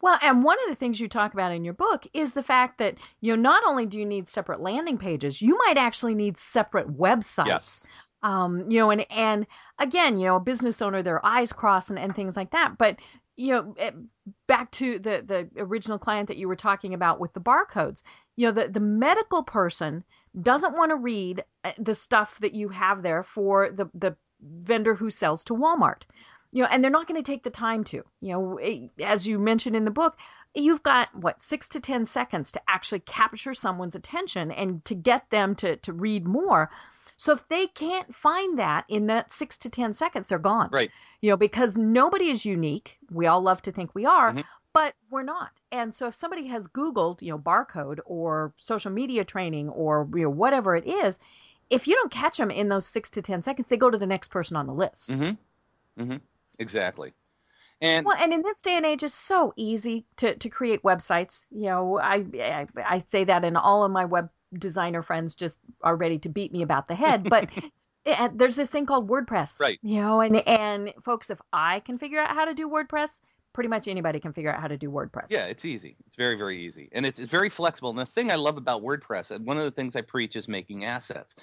[0.00, 2.78] Well, and one of the things you talk about in your book is the fact
[2.78, 6.36] that you know not only do you need separate landing pages, you might actually need
[6.38, 7.42] separate websites.
[7.42, 7.88] Yes.
[8.22, 9.46] Um, you know, and and
[9.78, 12.76] again, you know, a business owner, their eyes cross and, and things like that.
[12.78, 12.98] But
[13.38, 13.92] you know, eh,
[14.48, 18.02] back to the the original client that you were talking about with the barcodes.
[18.36, 20.02] You know, the the medical person
[20.42, 24.94] doesn't want to read eh, the stuff that you have there for the the vendor
[24.94, 26.02] who sells to Walmart.
[26.50, 28.02] You know, and they're not going to take the time to.
[28.20, 30.16] You know, eh, as you mentioned in the book,
[30.54, 35.30] you've got what six to ten seconds to actually capture someone's attention and to get
[35.30, 36.70] them to to read more.
[37.18, 40.70] So if they can't find that in that six to ten seconds, they're gone.
[40.72, 40.90] Right.
[41.20, 42.96] You know, because nobody is unique.
[43.10, 44.44] We all love to think we are, Mhm.
[44.72, 45.50] but we're not.
[45.72, 50.22] And so if somebody has Googled, you know, barcode or social media training or you
[50.22, 51.18] know whatever it is,
[51.70, 54.06] if you don't catch them in those six to ten seconds, they go to the
[54.06, 55.10] next person on the list.
[55.10, 56.02] Mm-hmm.
[56.02, 56.16] Mm-hmm.
[56.60, 57.12] Exactly.
[57.80, 61.46] And Well, and in this day and age, it's so easy to, to create websites.
[61.50, 65.58] You know, I, I I say that, in all of my web designer friends just
[65.82, 67.28] are ready to beat me about the head.
[67.28, 67.64] But it,
[68.06, 69.78] eh, eh, there's this thing called WordPress, Right.
[69.82, 73.20] You know, and and folks, if I can figure out how to do WordPress,
[73.52, 75.26] pretty much anybody can figure out how to do WordPress.
[75.30, 75.96] Yeah, it's easy.
[76.06, 76.88] It's very, very easy.
[76.92, 77.90] And it's, it's very flexible.
[77.90, 80.46] And the thing I love about WordPress, and one of the things I preach is
[80.46, 81.34] making assets.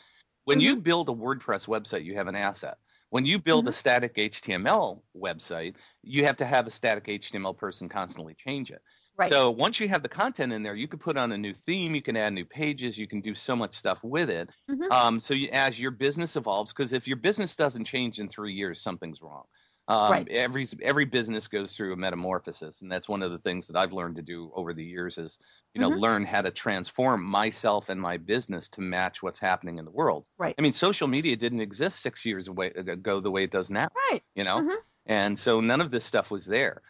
[0.46, 0.82] When you mm-hmm.
[0.82, 2.78] build a WordPress website, you have an asset.
[3.10, 3.70] When you build mm-hmm.
[3.70, 8.82] a static HTML website, you have to have a static HTML person constantly change it.
[9.18, 9.38] Right.
[9.38, 11.96] So once you have the content in there, you can put on a new theme,
[11.96, 14.52] you can add new pages, you can do so much stuff with it.
[14.68, 14.92] Mhm.
[14.92, 18.54] Um, so you, as your business evolves, because if your business doesn't change in three
[18.54, 19.46] years, something's wrong.
[19.88, 20.28] Um, Right.
[20.30, 23.94] Every every business goes through a metamorphosis, and that's one of the things that I've
[23.94, 25.38] learned to do over the years is,
[25.74, 26.06] you know, Mhm.
[26.06, 30.26] learn how to transform myself and my business to match what's happening in the world.
[30.38, 30.58] Right.
[30.58, 33.90] I mean, social media didn't exist six years away, ago the way it does now
[33.94, 34.24] Right.
[34.36, 34.86] you know Mhm.
[35.06, 36.82] and so none of this stuff was there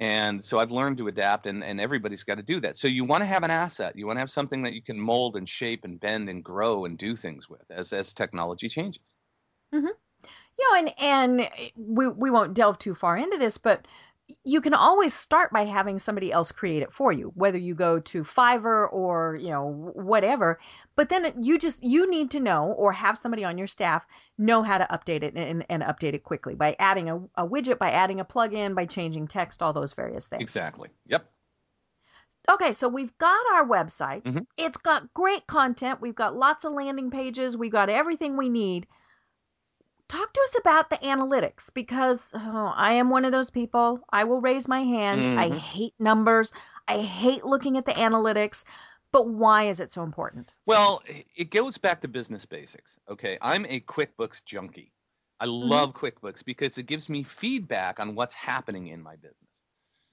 [0.00, 2.76] and so i've learned to adapt and, and everybody's got to do that.
[2.76, 3.96] So you want to have an asset.
[3.96, 6.84] You want to have something that you can mold and shape and bend and grow
[6.84, 9.14] and do things with as as technology changes.
[9.74, 9.86] Mm-hmm.
[9.86, 13.86] Know, and and eh, we we won't delve too far into this, but
[14.44, 17.98] you can always start by having somebody else create it for you, whether you go
[18.00, 20.60] to Fiverr or you know whatever.
[20.96, 24.04] But then you just you need to know or have somebody on your staff
[24.36, 27.78] know how to update it and, and update it quickly by adding a, a widget,
[27.78, 30.42] by adding a plugin, by changing text, all those various things.
[30.42, 31.30] exactly yep
[32.50, 34.22] Okay, so we've got our website.
[34.22, 34.46] Mhm.
[34.56, 36.00] It's got great content.
[36.00, 37.56] We've got lots of landing pages.
[37.58, 38.86] We've got everything we need.
[40.08, 44.00] Talk to us about the analytics because oh, I am one of those people.
[44.10, 45.20] I will raise my hand.
[45.36, 45.58] I Mhm.
[45.58, 46.52] hate numbers.
[46.88, 48.64] I hate looking at the analytics.
[49.12, 50.52] But why is it so important?
[50.66, 51.02] well
[51.34, 54.92] it goes back to business basics okay i'm a quickbooks junkie
[55.40, 59.62] i love quickbooks because it gives me feedback on what's happening in my business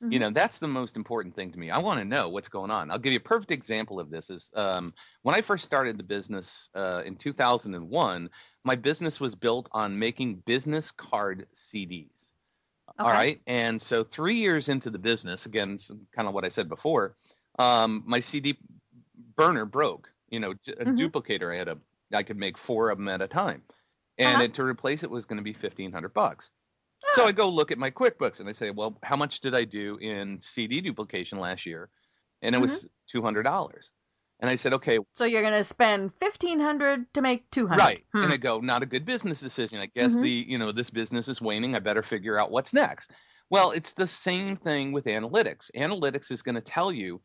[0.09, 0.19] you Mhm.
[0.19, 2.91] know that's the most important thing to me i want to know what's going on
[2.91, 6.03] i'll give you a perfect example of this is um, when i first started the
[6.03, 8.29] business uh, in 2001
[8.63, 12.33] my business was built on making business card cds
[13.03, 13.15] all Okay.
[13.15, 15.77] right and so three years into the business again
[16.11, 17.15] kind of what i said before
[17.59, 18.57] um, my cd
[19.35, 21.09] burner broke you know a Mhm.
[21.09, 21.77] duplicator i had a
[22.13, 23.63] i could make four of them at a time
[24.17, 24.41] and Uh-huh.
[24.41, 26.51] it, to replace it was going to be 1500 bucks
[27.13, 29.63] so I go look at my QuickBooks and I say, well, how much did I
[29.63, 31.89] do in CD duplication last year?
[32.41, 33.91] And it was two hundred dollars.
[34.41, 37.81] And I said, okay, So you're going to spend fifteen hundred to make two hundred.
[37.83, 38.05] right.
[38.13, 38.23] Hmm.
[38.23, 39.79] And I go, not a good business decision.
[39.79, 40.21] I guess Mhm.
[40.23, 41.75] the you know this business is waning.
[41.75, 43.11] I better figure out what's next.
[43.49, 45.71] Well, it's the same thing with analytics.
[45.75, 47.21] Analytics is going to tell you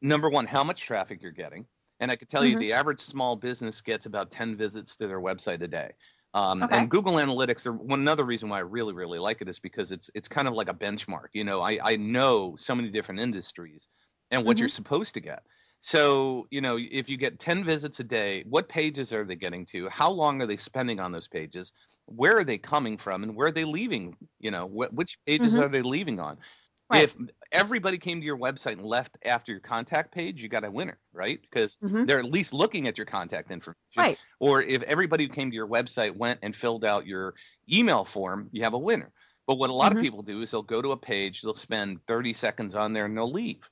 [0.00, 1.66] number one how much traffic you're getting,
[2.00, 2.60] and I could tell you Mhm.
[2.60, 5.92] the average small business gets about ten visits to their website a day.
[6.34, 6.70] Um, Okay.
[6.70, 9.92] And Google Analytics, are- one another reason why I really, really like it is because
[9.92, 11.28] it's it's kind of like a benchmark.
[11.34, 13.88] You know, I, I know so many different industries
[14.30, 14.60] and what Mhm.
[14.60, 15.42] you're supposed to get.
[15.80, 19.66] So, you know, if you get 10 visits a day, what pages are they getting
[19.66, 19.88] to?
[19.88, 21.72] How long are they spending on those pages?
[22.06, 24.16] Where are they coming from and where are they leaving?
[24.38, 25.62] You know, wh- which pages Mhm.
[25.62, 26.38] are they leaving on?
[26.92, 27.04] Right.
[27.04, 27.16] If
[27.52, 30.98] everybody came to your website and left after your contact page, you got a winner,
[31.12, 31.40] right?
[31.40, 32.06] Because Mhm.
[32.06, 33.76] they're at least looking at your contact information.
[33.96, 34.18] Right.
[34.40, 37.34] Or if everybody who came to your website went and filled out your
[37.72, 39.12] email form, you have a winner.
[39.46, 39.96] But what a lot Mhm.
[39.96, 43.06] of people do is they'll go to a page, they'll spend 30 seconds on there,
[43.06, 43.68] and they'll leave.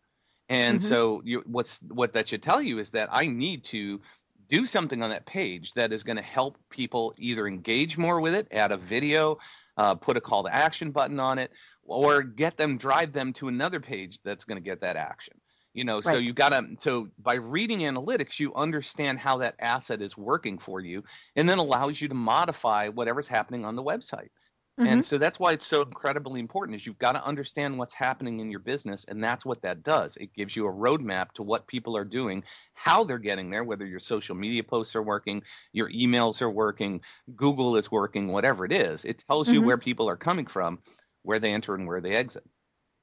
[0.49, 0.83] And Mhm.
[0.83, 4.01] so you, what's what that should tell you is that I need to
[4.49, 8.35] do something on that page that is going to help people either engage more with
[8.35, 9.39] it, add a video,
[9.77, 11.53] uh, put a call to action button on it,
[11.90, 15.40] or get them drive them to another page that's going to get that action.
[15.72, 16.18] You know, so Right.
[16.18, 20.81] you got to so by reading analytics, you understand how that asset is working for
[20.81, 21.05] you,
[21.37, 24.31] and then allows you to modify whatever's happening on the website.
[24.79, 25.03] Mhm.
[25.03, 28.40] And so that's why it's so incredibly important is you've got to understand what's happening
[28.40, 30.16] in your business and that's what that does.
[30.16, 33.85] It gives you a roadmap to what people are doing, how they're getting there, whether
[33.85, 37.03] your social media posts are working, your emails are working,
[37.37, 39.05] Google is working, whatever it is.
[39.05, 39.61] It tells you Mhm.
[39.61, 40.83] where people are coming from,
[41.23, 42.45] where they enter and where they exit.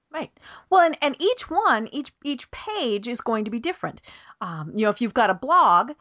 [0.10, 0.32] Right.
[0.70, 4.02] Well, and, and each one, each each page is going to be different.
[4.42, 5.92] Um, you know, if you've got a blog,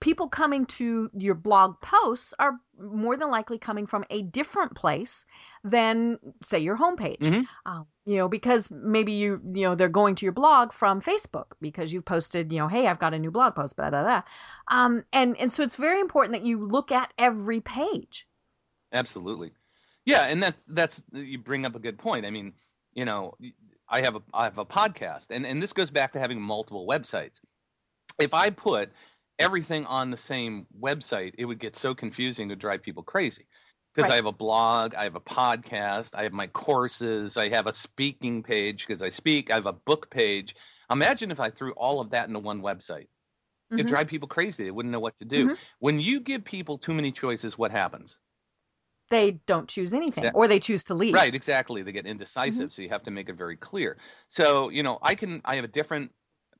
[0.00, 5.24] people coming to your blog posts are more than likely coming from a different place
[5.64, 7.48] than say your homepage Mhm.
[7.66, 11.52] uh, you know because maybe you you know they're going to your blog from facebook
[11.60, 14.22] because you've posted you know hey i've got a new blog post blah blah blah
[14.68, 18.26] um and and so it's very important that you look at every page
[18.92, 19.52] Absolutely.
[20.04, 22.26] Yeah, and that's that's you bring up a good point.
[22.26, 22.54] I mean,
[22.92, 23.34] you know,
[23.88, 26.86] I have a I have a podcast, and and this goes back to having multiple
[26.86, 27.40] websites.
[28.18, 28.90] If I put
[29.38, 33.46] everything on the same website, it would get so confusing to drive people crazy.
[33.94, 34.14] Because Right.
[34.14, 37.72] I have a blog, I have a podcast, I have my courses, I have a
[37.72, 40.56] speaking page because I speak, I have a book page.
[40.90, 43.08] Imagine if I threw all of that into one website.
[43.70, 43.88] It'd Mhm.
[43.88, 44.64] drive people crazy.
[44.64, 45.50] They wouldn't know what to do.
[45.50, 45.58] Mhm.
[45.78, 48.18] When you give people too many choices, what happens?
[49.12, 51.82] They don't choose anything or they choose to leave Right, exactly.
[51.82, 53.98] They get indecisive, so you have to make it very clear.
[54.28, 56.10] So, you know, I can I have a different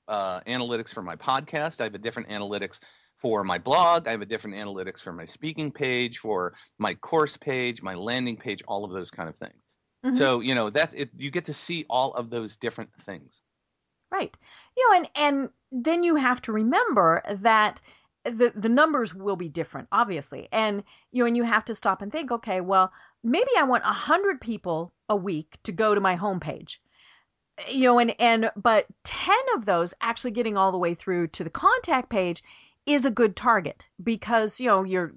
[0.07, 1.81] uh, analytics for my podcast.
[1.81, 2.81] I have a different analytics
[3.17, 4.07] for my blog.
[4.07, 8.37] I have a different analytics for my speaking page, for my course page, my landing
[8.37, 9.63] page, all of those kind of things.
[10.05, 10.17] Mhm.
[10.17, 13.41] So, you know, that it, you get to see all of those different things.
[14.11, 14.37] Right.
[14.77, 17.81] You know, and and then you have to remember that
[18.25, 20.49] the the numbers will be different, obviously.
[20.53, 23.85] And you know, and you have to stop and think, okay, well, maybe I want
[23.85, 26.79] a hundred people a week to go to my homepage.
[27.69, 31.45] You know, and and but ten of those actually getting all the way through to
[31.45, 32.43] the contact page
[32.85, 35.13] is a good target because you know you're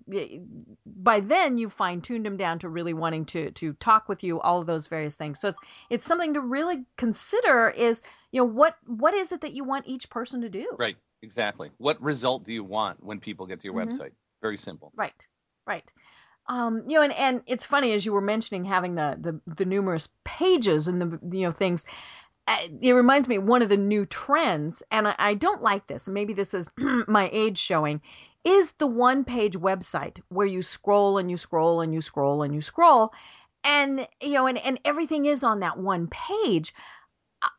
[0.86, 4.39] by then you've fine tuned them down to really wanting to to talk with you
[4.41, 8.46] all of those various things so it's it's something to really consider is you know
[8.46, 11.71] what what is it that you want each person to do Right, exactly.
[11.78, 13.88] What result do you want when people get to your Mhm.
[13.88, 14.12] website?
[14.41, 14.91] Very simple.
[14.95, 15.25] right
[15.65, 15.91] right
[16.47, 19.65] um you know and and it's funny as you were mentioning having the the, the
[19.65, 21.86] numerous pages and the you know things
[22.47, 26.08] uh, it reminds me one of the new trends and I, I don't like this
[26.08, 26.69] maybe this is
[27.08, 28.01] my age showing
[28.43, 32.54] is the one page website where you scroll and you scroll and you scroll and
[32.54, 33.12] you scroll
[33.63, 36.73] and you know and, and everything is on that one page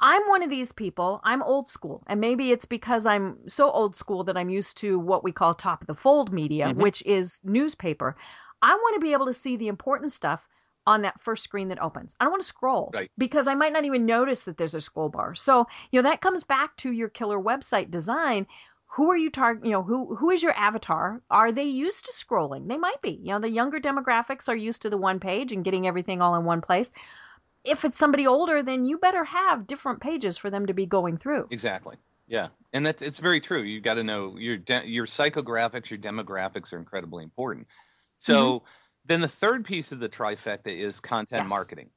[0.01, 1.21] I'm one of these people.
[1.25, 2.03] I'm old school.
[2.07, 5.55] And maybe it's because I'm so old school that I'm used to what we call
[5.55, 6.77] top of the fold media, Mhm.
[6.77, 8.17] which is newspaper.
[8.63, 10.49] I want to be able to see the important stuff
[10.87, 12.15] on that first screen that opens.
[12.21, 13.11] I don't want to scroll Right.
[13.19, 15.35] because I might not even notice that there's a scroll bar.
[15.35, 18.47] So, you know, that comes back to your killer website design.
[18.91, 19.71] Who are you targeting?
[19.71, 21.23] You know, who who is your avatar?
[21.31, 22.69] Are they used to scrolling?
[22.69, 23.21] They might be.
[23.23, 26.35] You know, the younger demographics are used to the one page and getting everything all
[26.37, 26.93] in one place
[27.67, 31.19] if it's somebody older, then you better have different pages for them to be going
[31.19, 31.47] through.
[31.51, 31.97] Exactly.
[32.29, 33.63] Yeah, and that's it's very true.
[33.63, 37.69] You've got to know your de- your psychographics, your demographics are incredibly important.
[38.17, 38.65] So
[39.05, 41.51] then the third piece of the trifecta is content Yes.
[41.51, 41.91] marketing.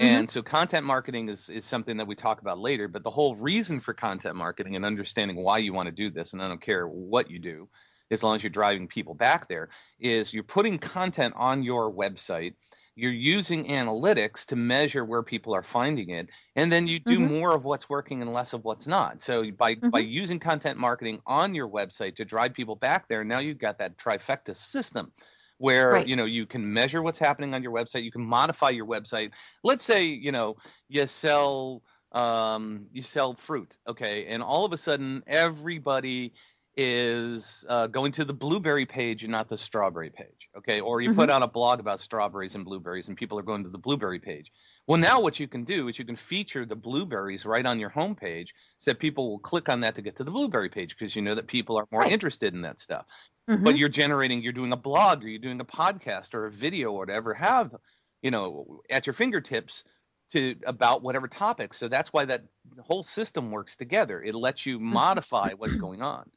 [0.00, 0.24] Mhm.
[0.24, 3.36] And so content marketing is is something that we talk about later, but the whole
[3.36, 6.60] reason for content marketing and understanding why you want to do this, and I don't
[6.62, 7.68] care what you do,
[8.10, 9.68] as long as you're driving people back there,
[10.00, 12.54] is you're putting content on your website.
[12.96, 17.28] You're using analytics to measure where people are finding it, and then you do Mhm.
[17.28, 19.20] more of what's working and less of what's not.
[19.20, 20.00] So by by Mhm.
[20.00, 23.96] using content marketing on your website to drive people back there, now you've got that
[23.98, 25.12] trifecta system
[25.58, 26.06] where Right.
[26.06, 29.32] you know you can measure what's happening on your website, you can modify your website.
[29.62, 30.56] Let's say you know
[30.88, 36.34] you sell um, you sell fruit, okay, and all of a sudden everybody
[36.76, 40.80] is uh, going to the blueberry page and not the strawberry page, okay?
[40.80, 43.70] Or you put out a blog about strawberries and blueberries, and people are going to
[43.70, 44.50] the blueberry page.
[44.86, 47.90] Well, now what you can do is you can feature the blueberries right on your
[47.90, 51.14] homepage, so that people will click on that to get to the blueberry page because
[51.14, 52.12] you know that people are more Right.
[52.12, 53.06] interested in that stuff.
[53.48, 53.62] Mhm.
[53.64, 56.90] But you're generating, you're doing a blog, or you're doing a podcast, or a video,
[56.92, 57.34] or whatever.
[57.34, 57.74] Have
[58.22, 59.84] you know at your fingertips
[60.30, 61.74] to about whatever topic.
[61.74, 62.44] So that's why that
[62.80, 64.22] whole system works together.
[64.22, 66.30] It lets you modify what's going on.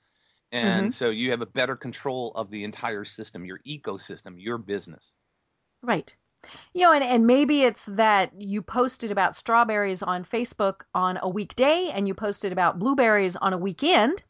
[0.52, 5.16] And so you have a better control of the entire system, your ecosystem, your business.
[5.82, 6.16] Right.
[6.74, 11.30] You know, and, and maybe it's that you posted about strawberries on Facebook on a
[11.30, 14.24] weekday and you posted about blueberries on a weekend.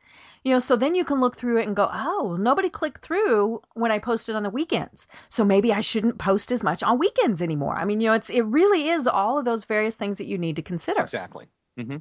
[0.43, 3.62] You know, so then you can look through it and go, oh, nobody clicked through
[3.75, 5.08] when I posted on the weekends.
[5.30, 7.75] So maybe I shouldn't post as much on weekends anymore.
[7.77, 10.38] I mean, you know, it's it really is all of those various things that you
[10.38, 11.12] need to consider.
[11.13, 11.47] Exactly.
[11.77, 11.97] hmm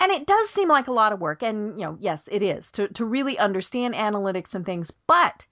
[0.00, 1.42] And it does seem like a lot of work.
[1.42, 4.90] And, you know, yes, it is to, to really understand analytics and things.
[5.06, 5.46] But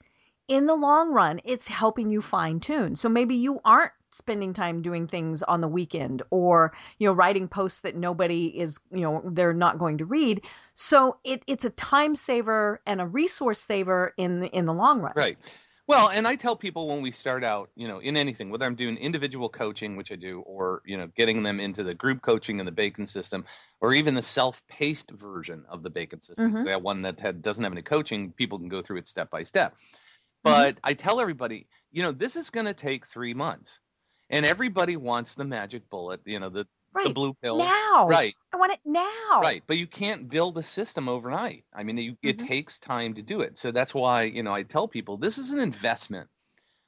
[0.49, 2.97] in the long run, it's helping you fine tune.
[2.97, 7.49] So maybe you aren't spending time doing things on the weekend or, you know, writing
[7.49, 10.41] posts that nobody is, you know, they're not going to read.
[10.75, 15.01] So it, it's a time saver and a resource saver in the, in the long
[15.01, 15.13] run.
[15.17, 15.37] Right.
[15.89, 18.75] Well, and I tell people when we start out, you know, in anything, whether I'm
[18.75, 22.59] doing individual coaching, which I do, or you know, getting them into the group coaching
[22.59, 23.45] in the Bacon system,
[23.81, 26.57] or even the self-paced version of the Bacon system, Mhm.
[26.57, 29.31] so that one that had, doesn't have any coaching, people can go through it step
[29.31, 29.77] by step.
[30.43, 33.81] But I tell everybody, you know, this is going to take three months,
[34.31, 36.67] and everybody wants the magic bullet, you know, the
[37.05, 38.09] the blue pill, Now.
[38.09, 38.35] right?
[38.53, 39.41] I want it now.
[39.41, 41.65] Right, but you can't build a system overnight.
[41.73, 42.47] I mean, you, it Mhm.
[42.47, 43.59] takes time to do it.
[43.59, 46.29] So that's why, you know, I tell people this is an investment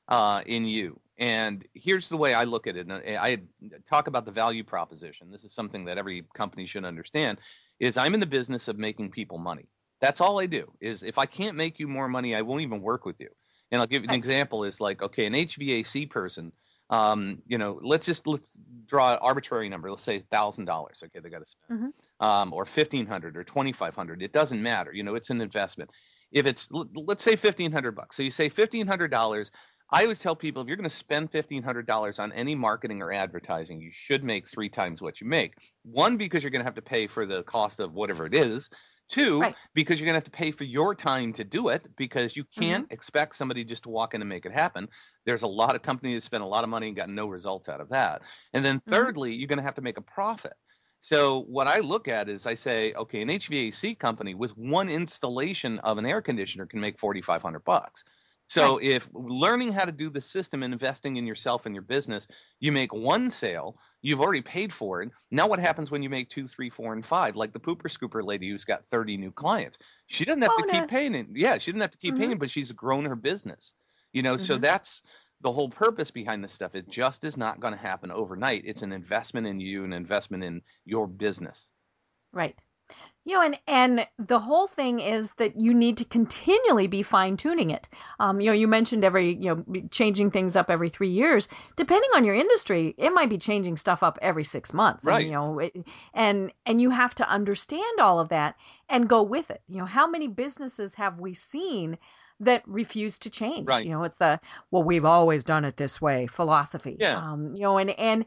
[0.09, 1.01] uh, in you.
[1.19, 2.87] And here's the way I look at it.
[2.87, 3.39] And I I
[3.85, 5.31] talk about the value proposition.
[5.31, 7.39] This is something that every company should understand.
[7.81, 9.69] Is I'm in the business of making people money.
[10.01, 10.73] That's all I do.
[10.81, 13.29] Is if I can't make you more money, I won't even work with you.
[13.71, 14.65] And I'll give you an example.
[14.65, 16.53] Is like, okay, an HVAC person.
[16.91, 19.91] Um, you know, let's just let's draw an arbitrary number.
[19.91, 21.03] Let's say thousand dollars.
[21.05, 21.93] Okay, they got to spend Mhm.
[22.25, 25.91] um, or 1500 or 2500 it doesn't matter you know it's an investment
[26.33, 29.51] if it's let's say 1500 bucks so you say 1500 dollars
[29.91, 33.13] i always tell people if you're going to spend 1500 dollars on any marketing or
[33.13, 36.75] advertising you should make three times what you make one because you're going to have
[36.75, 38.69] to pay for the cost of whatever it is
[39.09, 39.55] two Right.
[39.75, 42.45] because you're going to have to pay for your time to do it because you
[42.45, 42.61] mm-hmm.
[42.61, 44.89] can't expect somebody just to walk in and make it happen.
[45.25, 47.69] There's a lot of companies that spend a lot of money and got no results
[47.69, 48.23] out of that.
[48.53, 48.91] And then mm-hmm.
[48.91, 50.55] thirdly you're going to have to make a profit.
[51.01, 55.79] So what I look at is I say, okay, an HVAC company with one installation
[55.81, 58.05] of an air conditioner can make 4,500 bucks.
[58.49, 62.27] So if learning how to do the system and investing in yourself and your business,
[62.61, 65.11] you make one sale, you've already paid for it.
[65.31, 67.37] Now what happens when you make two, three, four, and five?
[67.37, 69.79] Like the pooper scooper lady who's got 30 new clients.
[70.07, 71.27] She doesn't have to keep paying it.
[71.33, 72.17] Yeah, she doesn't have to keep Mhm.
[72.17, 73.75] paying, but she's grown her business.
[74.13, 74.59] You know, so Mhm.
[74.59, 75.03] that's
[75.41, 76.75] the whole purpose behind this stuff.
[76.75, 78.63] It just is not going to happen overnight.
[78.65, 81.73] It's an investment in you, an investment in your business.
[82.33, 82.59] Right.
[83.29, 87.37] You know, and and the whole thing is that you need to continually be fine
[87.37, 87.87] tuning it.
[88.21, 91.47] Um, you know, you mentioned every you know changing things up every three years.
[91.77, 95.05] Depending on your industry, it might be changing stuff up every six months.
[95.05, 95.27] And, Right.
[95.27, 95.77] you know, it,
[96.15, 98.55] and and you have to understand all of that
[98.89, 99.61] and go with it.
[99.69, 101.99] You know, how many businesses have we seen?
[102.41, 103.67] That refuse to change.
[103.67, 103.85] Right.
[103.85, 104.39] You know, it's the
[104.71, 106.97] well, we've always done it this way philosophy.
[107.01, 107.17] Yeah.
[107.19, 108.27] Um, you know, and and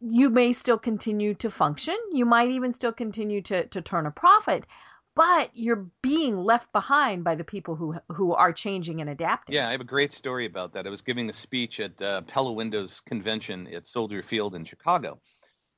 [0.00, 1.96] you may still continue to function.
[2.12, 4.66] You might even still continue to, to turn a profit,
[5.14, 9.56] but you're being left behind by the people who who are changing and adapting.
[9.56, 10.86] Yeah, I have a great story about that.
[10.86, 15.20] I was giving a speech at uh, Pella Windows convention at Soldier Field in Chicago.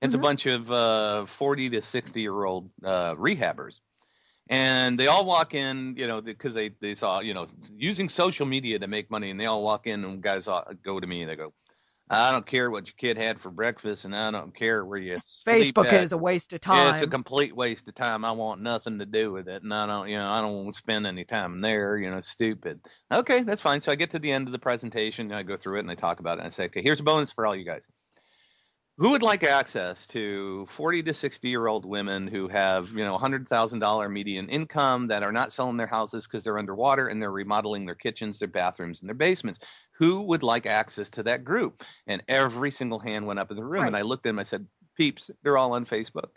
[0.02, 0.18] It's Mhm.
[0.18, 3.80] a bunch of uh, 40 to 60 year old uh, rehabbers.
[4.48, 8.46] And they all walk in, you know, because they, they saw, you know, using social
[8.46, 9.30] media to make money.
[9.30, 11.52] And they all walk in, and guys all go to me and they go,
[12.10, 15.14] I don't care what your kid had for breakfast, and I don't care where you
[15.16, 16.02] Facebook at.
[16.02, 16.94] is a waste of Yeah, time.
[16.94, 18.24] it's a complete waste of time.
[18.24, 20.72] I want nothing to do with it, and I don't, you know, I don't want
[20.74, 21.96] to spend any time there.
[21.96, 22.80] You know, it's stupid.
[23.12, 23.80] Okay, that's fine.
[23.80, 25.90] So I get to the end of the presentation, and I go through it, and
[25.90, 27.86] I talk about it, and I say, okay, here's a bonus for all you guys.
[28.98, 33.14] Who would like access to 40 to 60 year old women who have, you know,
[33.14, 37.86] $100,000 median income that are not selling their houses because they're underwater and they're remodeling
[37.86, 39.60] their kitchens, their bathrooms, and their basements?
[40.00, 41.84] Who would like access to that group?
[42.08, 44.38] And every single hand went up in the room, and I looked at them.
[44.40, 46.30] I said, peeps, they're all on Facebook.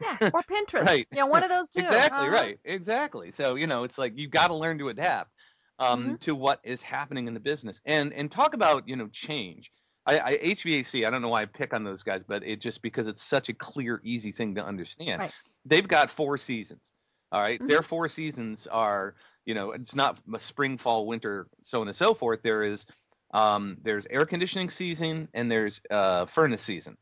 [0.00, 0.86] yeah, or Pinterest.
[0.86, 1.06] Right.
[1.12, 1.80] Yeah, one of those two.
[1.80, 2.36] Exactly Uh-huh.
[2.36, 2.58] right.
[2.64, 3.30] Exactly.
[3.32, 5.32] So you know, it's like you've got to learn to adapt
[5.78, 6.14] um, Mm-hmm.
[6.16, 9.72] to what is happening in the business, and and talk about you know change.
[10.06, 11.06] I, I HVAC.
[11.06, 13.48] I don't know why I pick on those guys, but it just because it's such
[13.48, 15.20] a clear, easy thing to understand.
[15.20, 15.32] Right.
[15.64, 16.92] They've got four seasons.
[17.32, 17.60] All right?
[17.60, 17.66] Mhm.
[17.66, 19.14] Their four seasons are
[19.46, 22.42] you know it's not a spring, fall, winter, so on and so forth.
[22.42, 22.86] There is
[23.32, 26.96] um, there's air conditioning season and there's uh, furnace season,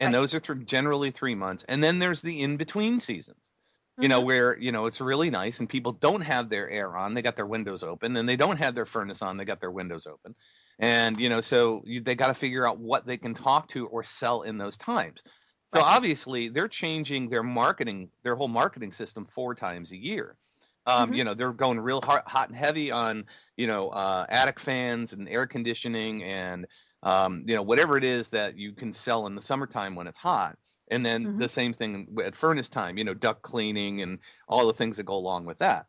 [0.00, 0.14] and Right.
[0.14, 1.64] those are th- generally three months.
[1.68, 3.52] And then there's the in between seasons
[3.98, 4.22] you know Mhm.
[4.22, 7.34] where you know it's really nice and people don't have their air on they got
[7.36, 10.34] their windows open and they don't have their furnace on they got their windows open
[10.78, 13.86] and you know so you, they got to figure out what they can talk to
[13.86, 15.22] or sell in those times
[15.72, 15.80] so Right.
[15.80, 20.36] obviously they're changing their marketing their whole marketing system four times a year
[20.86, 21.14] um, Mhm.
[21.14, 23.26] you know they're going real hot, hot and heavy on
[23.56, 26.66] you know uh, attic fans and air conditioning and
[27.02, 30.18] um, you know whatever it is that you can sell in the summertime when it's
[30.18, 30.58] hot
[30.90, 31.36] and then Mhm.
[31.36, 35.04] the same thing at furnace time you know duct cleaning and all the things that
[35.04, 35.86] go along with that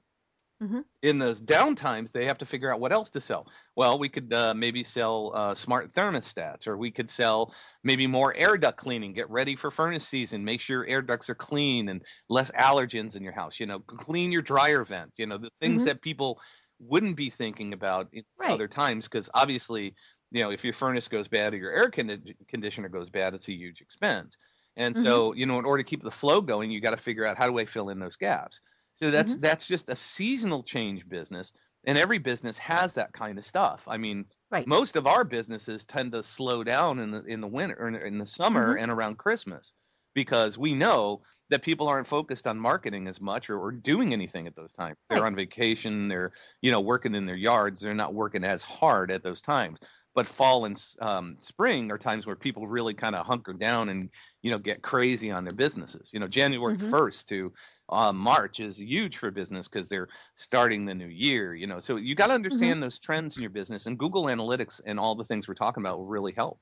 [0.60, 0.82] Mhm.
[1.04, 4.34] in those downtimes they have to figure out what else to sell well we could
[4.34, 7.54] uh, maybe sell uh, smart thermostats or we could sell
[7.84, 11.30] maybe more air duct cleaning get ready for furnace season make sure your air ducts
[11.30, 15.28] are clean and less allergens in your house you know clean your dryer vent you
[15.28, 15.86] know the things Mhm.
[15.86, 16.40] that people
[16.80, 18.50] wouldn't be thinking about in Right.
[18.50, 19.94] other times because obviously
[20.32, 23.50] you know if your furnace goes bad or your air condi- conditioner goes bad it's
[23.50, 24.38] a huge expense
[24.76, 27.26] and so you know in order to keep the flow going you got to figure
[27.26, 28.62] out how do i fill in those gaps
[28.98, 31.54] so that's that's just a seasonal change business
[31.86, 33.88] and every business has that kind of stuff.
[33.88, 34.68] I mean, Right.
[34.68, 38.18] most of our businesses tend to slow down in the in the winter or in
[38.18, 38.76] the summer Mhm.
[38.76, 39.74] and around Christmas
[40.16, 44.48] because we know that people aren't focused on marketing as much or, or doing anything
[44.48, 44.98] at those times.
[45.10, 45.26] They're Right.
[45.26, 49.24] on vacation, they're you know working in their yards, they're not working as hard at
[49.24, 49.80] those times.
[50.16, 54.10] But fall and um, spring are times where people really kind of hunker down and
[54.42, 56.10] you know get crazy on their businesses.
[56.12, 56.98] You know, January Mhm.
[57.00, 57.54] 1st to
[57.90, 61.56] uh, March is huge for business because they're starting the new year.
[61.56, 64.82] You know, so you got to understand those trends in your business, and Google Analytics
[64.86, 66.60] and all the things we're talking about will really help.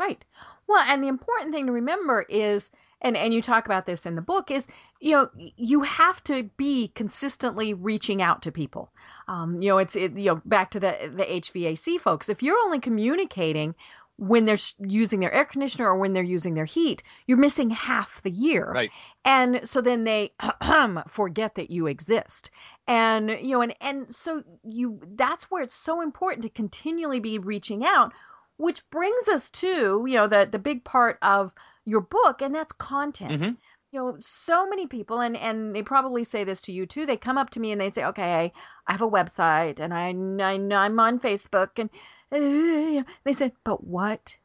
[0.00, 0.24] Right.
[0.66, 2.70] Well, and the important thing to remember is,
[3.02, 4.66] and and you talk about this in the book, is
[4.98, 8.92] you know you have to be consistently reaching out to people.
[9.28, 12.30] Um, you know, it's it, you know back to the the HVAC folks.
[12.30, 13.74] If you're only communicating
[14.20, 18.20] when they're using their air conditioner or when they're using their heat, you're missing half
[18.22, 18.70] the year.
[18.72, 18.90] Right.
[19.24, 20.32] And so then they
[21.08, 22.50] forget that you exist.
[22.86, 27.38] And you know, and and so you that's where it's so important to continually be
[27.38, 28.12] reaching out
[28.58, 31.52] which brings us to you know the the big part of
[31.86, 33.56] your book and that's content Mhm.
[33.90, 37.16] you know so many people and and they probably say this to you too they
[37.16, 38.52] come up to me and they say okay
[38.86, 40.08] i have a website and i,
[40.44, 41.88] I i'm on facebook and
[42.30, 44.36] they said but what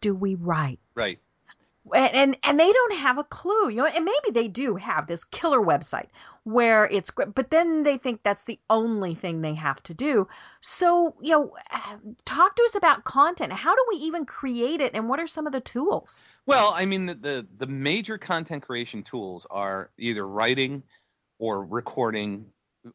[0.00, 0.78] do we write?
[0.94, 1.18] Right.
[1.94, 5.06] and, and and they don't have a clue you know and maybe they do have
[5.06, 6.08] this killer website
[6.44, 10.26] where it's great but then they think that's the only thing they have to do.
[10.60, 11.56] So you know
[12.24, 13.52] talk to us about content.
[13.52, 16.20] How do we even create it and what are some of the tools?
[16.46, 20.82] Well, I mean, the, the the major content creation tools are either writing
[21.38, 22.46] or recording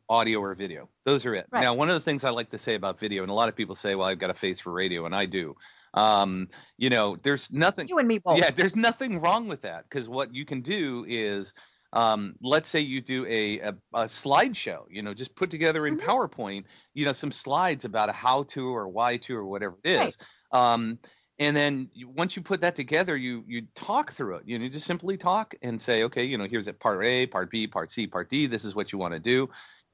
[0.08, 0.90] audio or video.
[1.06, 1.48] Those are it.
[1.52, 1.62] Right.
[1.62, 3.56] Now, one of the things I like to say about video, and a lot of
[3.56, 5.56] people say, "Well, I've got a face for radio," and I do.
[5.94, 7.88] Um, you know, there's nothing.
[7.88, 11.06] you and me both Yeah, there's nothing wrong with that because what you can do
[11.08, 11.54] is,
[11.94, 15.96] um, let's say you do a, a, a slideshow, you know, just put together in
[15.96, 16.02] Mhm.
[16.06, 19.90] PowerPoint, you know, some slides about a how to or why to or whatever it
[19.90, 20.18] is.
[20.18, 20.74] Right.
[20.74, 21.00] Um,
[21.40, 24.44] and then you, once you put that together, you you talk through it.
[24.46, 27.50] You know, just simply talk and say, okay, you know, here's it part A, part
[27.50, 28.46] B, part C, part D.
[28.46, 29.50] This is what you want to do.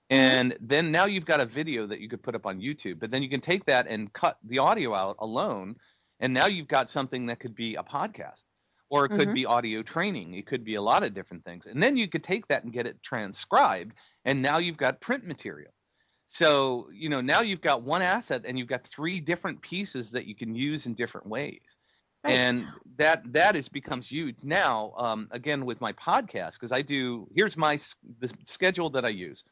[0.10, 3.00] And then now you've got a video that you could put up on YouTube.
[3.00, 5.78] But then you can take that and cut the audio out alone,
[6.20, 8.46] and now you've got something that could be a podcast,
[8.90, 9.34] or it could Mhm.
[9.34, 10.36] be audio training.
[10.36, 11.66] It could be a lot of different things.
[11.66, 13.96] And then you could take that and get it transcribed,
[14.26, 15.72] and now you've got print material.
[16.28, 20.26] So, you know, now you've got one asset and you've got three different pieces that
[20.26, 21.78] you can use in different ways.
[22.24, 22.34] Right.
[22.34, 24.94] And that that is becomes huge now.
[24.98, 27.28] Um, again, with my podcast, because I do.
[27.36, 27.80] Here's my
[28.20, 29.44] the schedule that I use.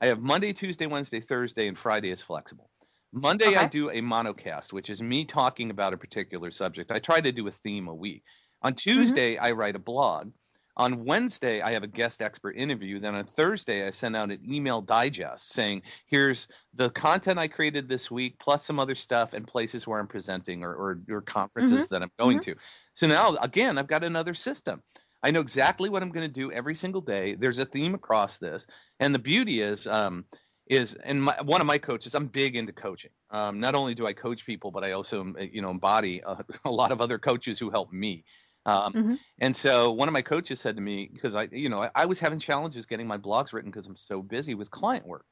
[0.00, 2.70] I have Monday, Tuesday, Wednesday, Thursday, and Friday is flexible.
[3.12, 6.92] Monday I do a monocast, which is me talking about a particular subject.
[6.92, 8.22] I try to do a theme a week.
[8.62, 8.76] On mm-hmm.
[8.76, 10.30] Tuesday, I write a blog.
[10.76, 13.00] On Wednesday, I have a guest expert interview.
[13.00, 17.88] Then on Thursday, I send out an email digest saying, here's the content I created
[17.88, 21.86] this week, plus some other stuff and places where I'm presenting or, or, or conferences
[21.86, 21.94] mm-hmm.
[21.94, 22.52] that I'm going mm-hmm.
[22.52, 22.58] to.
[22.94, 24.82] So now, again, I've got another system.
[25.22, 27.34] I know exactly what I'm going to do every single day.
[27.34, 28.66] There's a theme across this.
[28.98, 30.26] And the beauty is, um,
[30.66, 33.10] is and my, one of my coaches, I'm big into coaching.
[33.30, 36.44] Um, not only do I coach people, but I also, um, you know, embody a,
[36.64, 38.24] a lot of other coaches who help me.
[38.66, 39.18] Um, Mhm.
[39.40, 42.06] And so one of my coaches said to me, because I, you know, I, I
[42.06, 45.26] was having challenges getting my blogs written because I'm so busy with client work.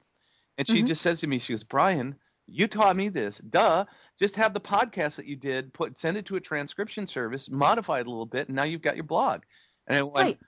[0.58, 0.86] And she Mhm.
[0.86, 2.16] just says to me, she goes, Brian,
[2.46, 3.38] you taught me this.
[3.38, 3.84] Duh.
[4.18, 8.00] Just have the podcast that you did, put send it to a transcription service, modify
[8.00, 9.42] it a little bit, and now you've got your blog.
[9.88, 10.38] And I went, Right.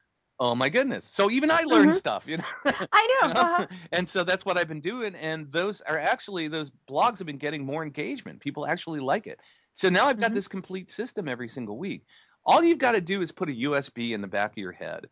[0.40, 1.06] oh my goodness.
[1.06, 1.96] So even I learned Mhm.
[1.96, 2.44] stuff, you know.
[2.92, 3.48] i know You know?
[3.58, 3.66] uh-huh.
[3.92, 5.14] and so that's what I've been doing.
[5.14, 8.40] And those are actually those blogs have been getting more engagement.
[8.40, 9.40] People actually like it.
[9.74, 10.34] So now I've got Mhm.
[10.34, 12.06] this complete system every single week.
[12.46, 15.08] All you've got to do is put a USB in the back of your head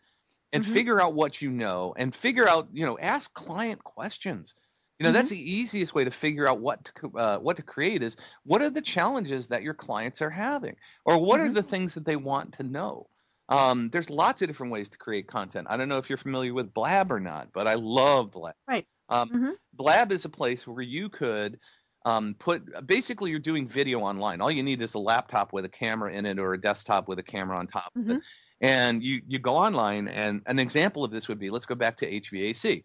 [0.52, 0.66] and Mhm.
[0.66, 4.54] figure out what you know and figure out, you know, ask client questions.
[4.98, 5.28] You know, Mhm.
[5.28, 8.62] that's the easiest way to figure out what to uh, what to create is what
[8.62, 11.52] are the challenges that your clients are having or what are Mhm.
[11.52, 13.08] the things that they want to know.
[13.48, 15.68] Um, there's lots of different ways to create content.
[15.70, 18.54] I don't know if you're familiar with Blab or not, but I love Blab.
[18.66, 18.86] Right.
[19.08, 19.58] Um, Mhm.
[19.74, 21.58] Blab is a place where you could
[22.04, 24.40] um, put basically you're doing video online.
[24.40, 27.18] All you need is a laptop with a camera in it or a desktop with
[27.18, 28.18] a camera on top of Mhm.
[28.18, 28.20] it.
[28.60, 31.96] And you you go online and an example of this would be let's go back
[31.98, 32.84] to HVAC.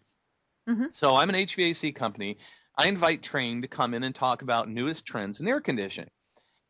[0.66, 0.94] Mhm.
[0.94, 2.38] So I'm an HVAC company.
[2.78, 6.10] I invite Trane to come in and talk about newest trends in air conditioning.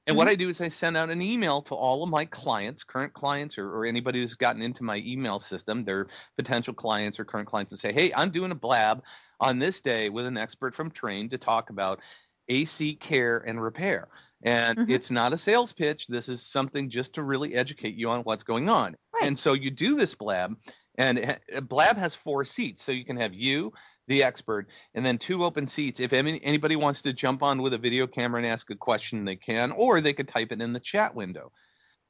[0.07, 0.31] And what Mhm.
[0.31, 3.57] I do is I send out an email to all of my clients, current clients,
[3.57, 7.73] or, or anybody who's gotten into my email system, their potential clients or current clients,
[7.73, 9.03] and say, hey, I'm doing a blab
[9.41, 12.01] on this day with an expert from Trane to talk about
[12.49, 14.09] AC care and repair.
[14.43, 14.91] And Mhm.
[14.91, 16.07] it's not a sales pitch.
[16.07, 18.97] This is something just to really educate you on what's going on.
[19.15, 19.25] Right.
[19.25, 20.55] And so you do this blab,
[20.97, 22.83] and Blab has four seats.
[22.83, 23.73] So you can have you,
[24.07, 26.01] the expert, and then two open seats.
[26.01, 29.25] If any, anybody wants to jump on with a video camera and ask a question,
[29.25, 31.53] they can, or they could type it in the chat window.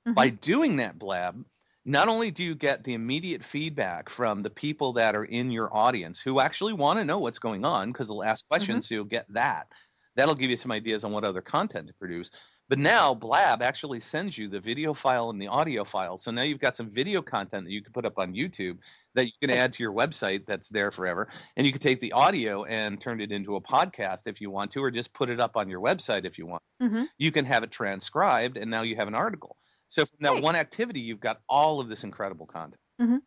[0.07, 0.14] Mm-hmm.
[0.14, 1.45] By doing that, Blab,
[1.84, 5.74] not only do you get the immediate feedback from the people that are in your
[5.74, 8.88] audience who actually want to know what's going on because they'll ask questions, mm-hmm.
[8.88, 9.68] so you'll get that.
[10.16, 12.30] That'll give you some ideas on what other content to produce.
[12.68, 16.16] But now Blab actually sends you the video file and the audio file.
[16.16, 18.78] So now you've got some video content that you can put up on YouTube
[19.14, 21.28] that you can add to your website that's there forever.
[21.56, 24.72] And you can take the audio and turn it into a podcast if you want
[24.72, 26.62] to, or just put it up on your website if you want.
[26.82, 27.04] Mm-hmm.
[27.18, 29.56] You can have it transcribed, and now you have an article.
[29.88, 30.42] So from that right.
[30.42, 32.80] one activity, you've got all of this incredible content.
[33.00, 33.18] Mm-hmm.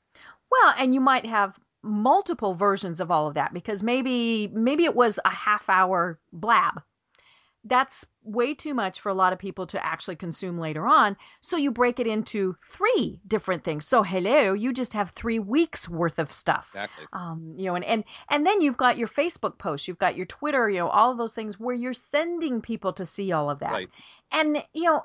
[0.52, 4.96] Well, and you might have multiple versions of all of that because maybe maybe it
[4.96, 6.82] was a half hour blab
[7.68, 11.16] that's way too much for a lot of people to actually consume later on.
[11.42, 13.88] So you break it into three different things.
[13.88, 16.70] So hello, you just have three weeks worth of stuff.
[16.74, 17.06] Exactly.
[17.14, 20.26] Um, you know, and, and and then you've got your Facebook posts, you've got your
[20.26, 23.60] Twitter, you know, all of those things where you're sending people to see all of
[23.60, 23.72] that.
[23.72, 23.90] Right.
[24.32, 25.04] And you know,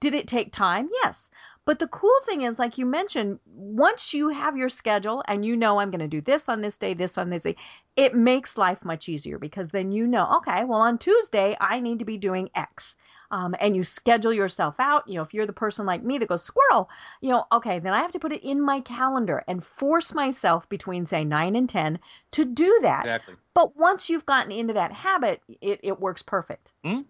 [0.00, 0.88] did it take time?
[1.02, 1.30] Yes.
[1.66, 5.56] But the cool thing is, like you mentioned, once you have your schedule and you
[5.56, 7.56] know I'm going to do this on this day, this on this day,
[7.96, 11.98] it makes life much easier because then you know, okay, well, on Tuesday, I need
[12.00, 12.96] to be doing X.
[13.30, 15.08] Um, and you schedule yourself out.
[15.08, 16.88] You know, if you're the person like me that goes squirrel,
[17.20, 20.68] you know, okay, then I have to put it in my calendar and force myself
[20.68, 21.98] between, say, 9 and 10
[22.32, 23.00] to do that.
[23.00, 23.34] Exactly.
[23.54, 26.70] But once you've gotten into that habit, it, it works perfect.
[26.84, 27.02] Mm-hmm.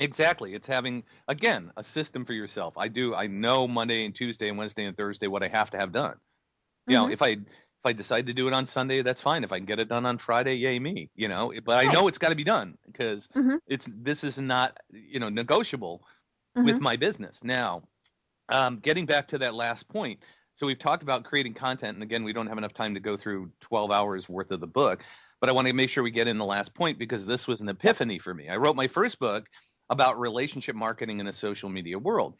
[0.00, 0.54] Exactly.
[0.54, 2.78] It's having again a system for yourself.
[2.78, 3.14] I do.
[3.14, 6.14] I know Monday and Tuesday and Wednesday and Thursday what I have to have done.
[6.86, 7.06] You mm-hmm.
[7.06, 9.44] know, if I if I decide to do it on Sunday, that's fine.
[9.44, 11.10] If I can get it done on Friday, yay me.
[11.16, 13.56] You know, but I know it's got to be done because mm-hmm.
[13.66, 16.02] it's this is not you know negotiable
[16.56, 16.66] mm-hmm.
[16.66, 17.42] with my business.
[17.42, 17.82] Now,
[18.48, 20.20] um, getting back to that last point.
[20.54, 23.16] So we've talked about creating content, and again, we don't have enough time to go
[23.16, 25.04] through 12 hours worth of the book.
[25.40, 27.60] But I want to make sure we get in the last point because this was
[27.60, 28.24] an epiphany yes.
[28.24, 28.48] for me.
[28.48, 29.48] I wrote my first book
[29.90, 32.34] about relationship marketing in a social media world.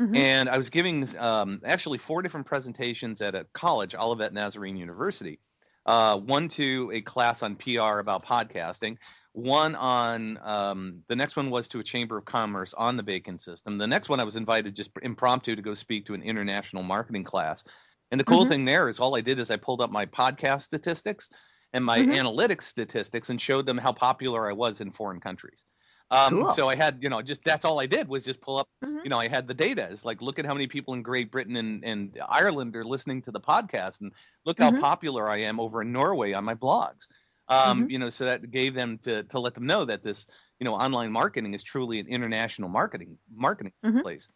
[0.00, 0.16] Mm-hmm.
[0.16, 5.40] And I was giving um, actually four different presentations at a college, Olivet Nazarene University.
[5.86, 8.96] Uh, one to a class on PR about podcasting,
[9.32, 13.38] one on um, the next one was to a chamber of commerce on the bacon
[13.38, 13.78] system.
[13.78, 17.24] The next one I was invited just impromptu to go speak to an international marketing
[17.24, 17.64] class.
[18.10, 18.48] And the cool mm-hmm.
[18.48, 21.30] thing there is all I did is I pulled up my podcast statistics
[21.72, 22.10] and my mm-hmm.
[22.10, 25.64] analytics statistics and showed them how popular I was in foreign countries.
[26.10, 26.50] Um, cool.
[26.50, 28.98] So I had, you know, just that's all I did was just pull up, mm-hmm.
[29.04, 29.88] you know, I had the data.
[29.90, 33.22] It's like, look at how many people in Great Britain and, and Ireland are listening
[33.22, 34.12] to the podcast, and
[34.44, 34.80] look how mm-hmm.
[34.80, 37.06] popular I am over in Norway on my blogs.
[37.48, 37.90] Um, mm-hmm.
[37.90, 40.26] You know, so that gave them to to let them know that this,
[40.58, 44.00] you know, online marketing is truly an international marketing marketing mm-hmm.
[44.00, 44.28] place.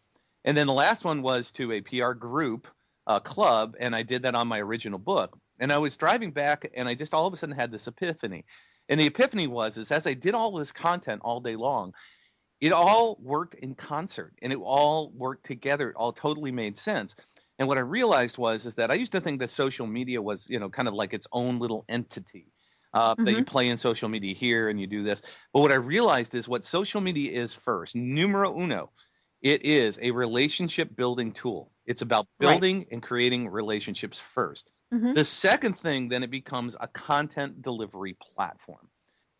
[0.45, 2.69] And then the last one was to a PR group,
[3.07, 5.39] uh, club, and I did that on my original book.
[5.59, 8.45] And I was driving back, and I just all of a sudden had this epiphany.
[8.89, 11.93] And the epiphany was is as I did all this content all day long,
[12.61, 15.91] it all worked in concert and it all worked together.
[15.91, 17.15] It all totally made sense.
[17.59, 20.49] And what I realized was is that I used to think that social media was,
[20.51, 22.47] you know, kind of like its own little entity.
[22.93, 23.25] Uh, mm-hmm.
[23.25, 23.45] That you mm-hmm.
[23.47, 25.21] play in social media here and you do this.
[25.53, 28.93] But what I realized is what social media is first, numero uno,
[29.43, 31.73] it is a relationship building tool.
[31.87, 32.89] It's about building right.
[32.93, 34.71] and creating relationships first.
[34.93, 35.15] Mm-hmm.
[35.15, 38.89] The second thing, then it becomes a content delivery platform.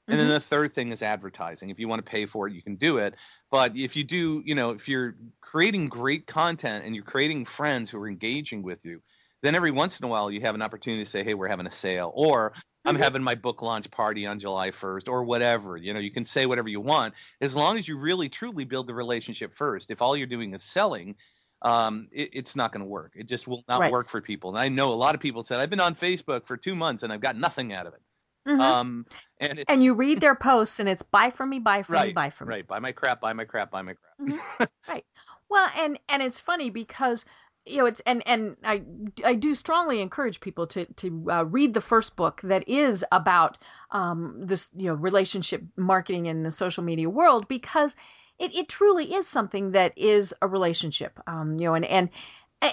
[0.07, 0.29] And mm-hmm.
[0.29, 1.71] then the third thing is advertising.
[1.71, 3.15] If you want to pay for it, you can do it.
[3.51, 7.91] But if you do, you know, if you're creating great content and you're creating friends
[7.91, 9.01] who are engaging with you,
[9.43, 11.67] then every once in a while you have an opportunity to say, hey, we're having
[11.67, 12.53] a sale, or
[12.85, 13.03] I'm mm-hmm.
[13.03, 15.77] having my book launch party on July 1st, or whatever.
[15.77, 18.87] You know, you can say whatever you want as long as you really truly build
[18.87, 19.91] the relationship first.
[19.91, 21.17] If all you're doing is selling,
[21.65, 23.13] um, it, it's not going to work.
[23.17, 23.91] It just will not right.
[23.91, 24.51] work for people.
[24.51, 27.03] And I know a lot of people said, I've been on Facebook for two months
[27.03, 28.01] and I've got nothing out of it.
[28.47, 28.61] Mm-hmm.
[28.61, 29.07] Um,
[29.39, 32.13] and and you read their posts and it's buy from me, buy from right, me,
[32.13, 32.57] buy from me.
[32.57, 34.31] Right, buy my crap, buy my crap, buy my crap.
[34.31, 34.65] Mm-hmm.
[34.93, 35.05] right.
[35.49, 37.25] Well, and and it's funny because
[37.65, 38.83] you know it's and and I
[39.25, 43.57] I do strongly encourage people to to uh, read the first book that is about
[43.93, 47.97] um, this you know relationship marketing in the social media world because
[48.39, 51.19] it, it truly is something that is a relationship.
[51.27, 52.11] Um, you know, and, and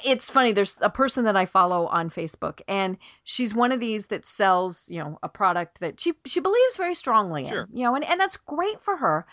[0.05, 4.05] it's funny there's a person that i follow on facebook and she's one of these
[4.07, 7.95] that sells you know a product that she she believes very strongly in you know
[7.95, 9.25] and, and that's great for her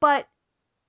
[0.00, 0.28] but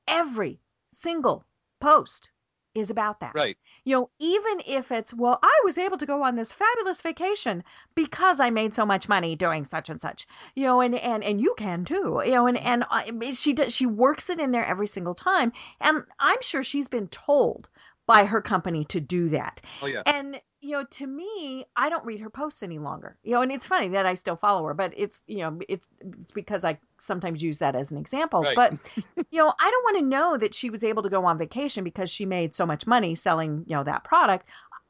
[0.08, 1.46] every single
[1.80, 2.32] post
[2.76, 3.34] is about that.
[3.36, 3.58] Right.
[3.84, 7.64] You know, even if it's, well, I was able to go on this fabulous vacation
[7.96, 10.28] because I made so much money doing such and such.
[10.56, 12.22] You know, and and and you can too.
[12.26, 15.52] You know, and and uh, she does she works it in there every single time,
[15.80, 17.70] and I'm sure she's been told
[18.06, 19.62] by her company to do that.
[19.82, 20.04] Oh yeah.
[20.06, 23.18] And you know, to me, I don't read her posts any longer.
[23.24, 25.88] You know, and it's funny that I still follow her, but it's you know, it's
[26.00, 28.42] it's because I sometimes use that as an example.
[28.44, 28.56] Right.
[28.56, 28.74] But
[29.30, 31.84] you know, I don't want to know that she was able to go on vacation
[31.84, 34.48] because she made so much money selling you know that product.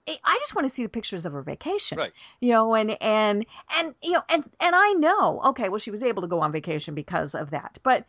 [0.07, 2.11] I- just want to see the pictures of her vacation, Right.
[2.41, 3.45] you know, and and
[3.77, 6.51] and you know, and and I know, okay, well, she was able to go on
[6.51, 8.05] vacation because of that, but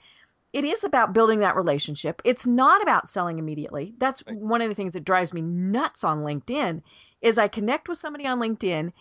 [0.52, 2.20] it is about building that relationship.
[2.24, 3.94] It's not about selling immediately.
[3.98, 4.36] That's Right.
[4.36, 6.82] one of the things that drives me nuts on LinkedIn
[7.24, 8.92] is I connect with somebody on LinkedIn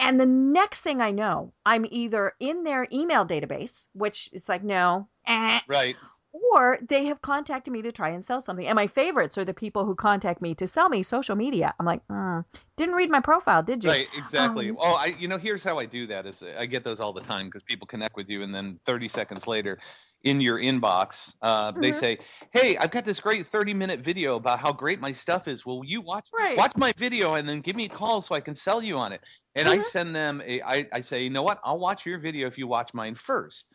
[0.00, 4.62] and the next thing I know, I'm either in their email database, which it's like
[4.62, 5.96] no, eh, Right.
[6.32, 8.66] or they have contacted me to try and sell something.
[8.66, 11.74] And my favorites are the people who contact me to sell me social media.
[11.80, 12.44] I'm like, mm,
[12.76, 13.90] didn't read my profile, did you?
[13.90, 14.70] Right, exactly.
[14.70, 17.12] Um, oh, I you know here's how I do that is I get those all
[17.12, 19.78] the time because people connect with you and then 30 seconds later
[20.24, 21.92] in your inbox uh, they Mhm.
[21.92, 22.18] say,
[22.52, 25.64] "Hey, I've got this great 30 minute video about how great my stuff is.
[25.64, 26.56] Will you watch Right.
[26.56, 29.12] watch my video and then give me a call so I can sell you on
[29.12, 29.20] it?"
[29.54, 29.82] And I Mhm.
[29.82, 31.60] send them a I I say, "You know what?
[31.64, 33.72] I'll watch your video if you watch mine first.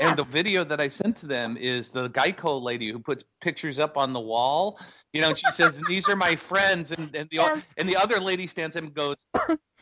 [0.00, 3.78] And the video that I sent to them is the Geico lady who puts pictures
[3.78, 4.80] up on the wall.
[5.12, 7.66] You know, she says, "These are my friends," and and the Yes.
[7.76, 9.26] and the other lady stands up and goes,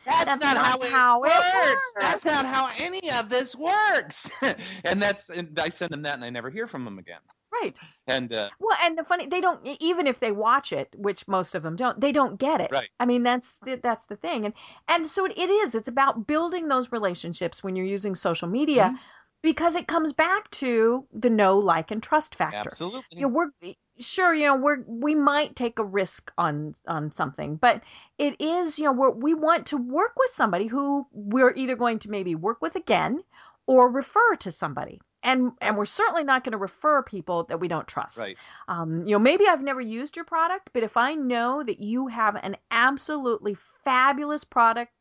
[0.05, 1.65] "That's, That's not, not how, it, how it works.
[1.65, 4.29] works." That's not how any of this works."
[4.83, 7.21] and that's and I send them that, and I never hear from them again.
[7.61, 7.77] Right.
[8.07, 11.55] And uh, Well, and the funny, they don't even if they watch it, which most
[11.55, 12.71] of them don't, they don't get it.
[12.71, 12.89] Right.
[12.99, 14.53] I mean, that's the, that's the thing, and
[14.87, 15.75] and so it is.
[15.75, 18.99] It's about building those relationships when you're using social media, Mhm.
[19.41, 22.69] because it comes back to the know, like, and trust factor.
[22.69, 23.51] absolutely, You know, we're
[23.99, 27.83] sure, you know, we're we might take a risk on on something, but
[28.17, 31.99] it is, you know, we're, we want to work with somebody who we're either going
[31.99, 33.23] to maybe work with again
[33.65, 35.01] or refer to somebody.
[35.25, 38.35] And, and we're certainly not going to refer people that we don't trust right.
[38.67, 42.07] um, you know, maybe I've never used your product, but if I know that you
[42.07, 44.91] have an absolutely fabulous product,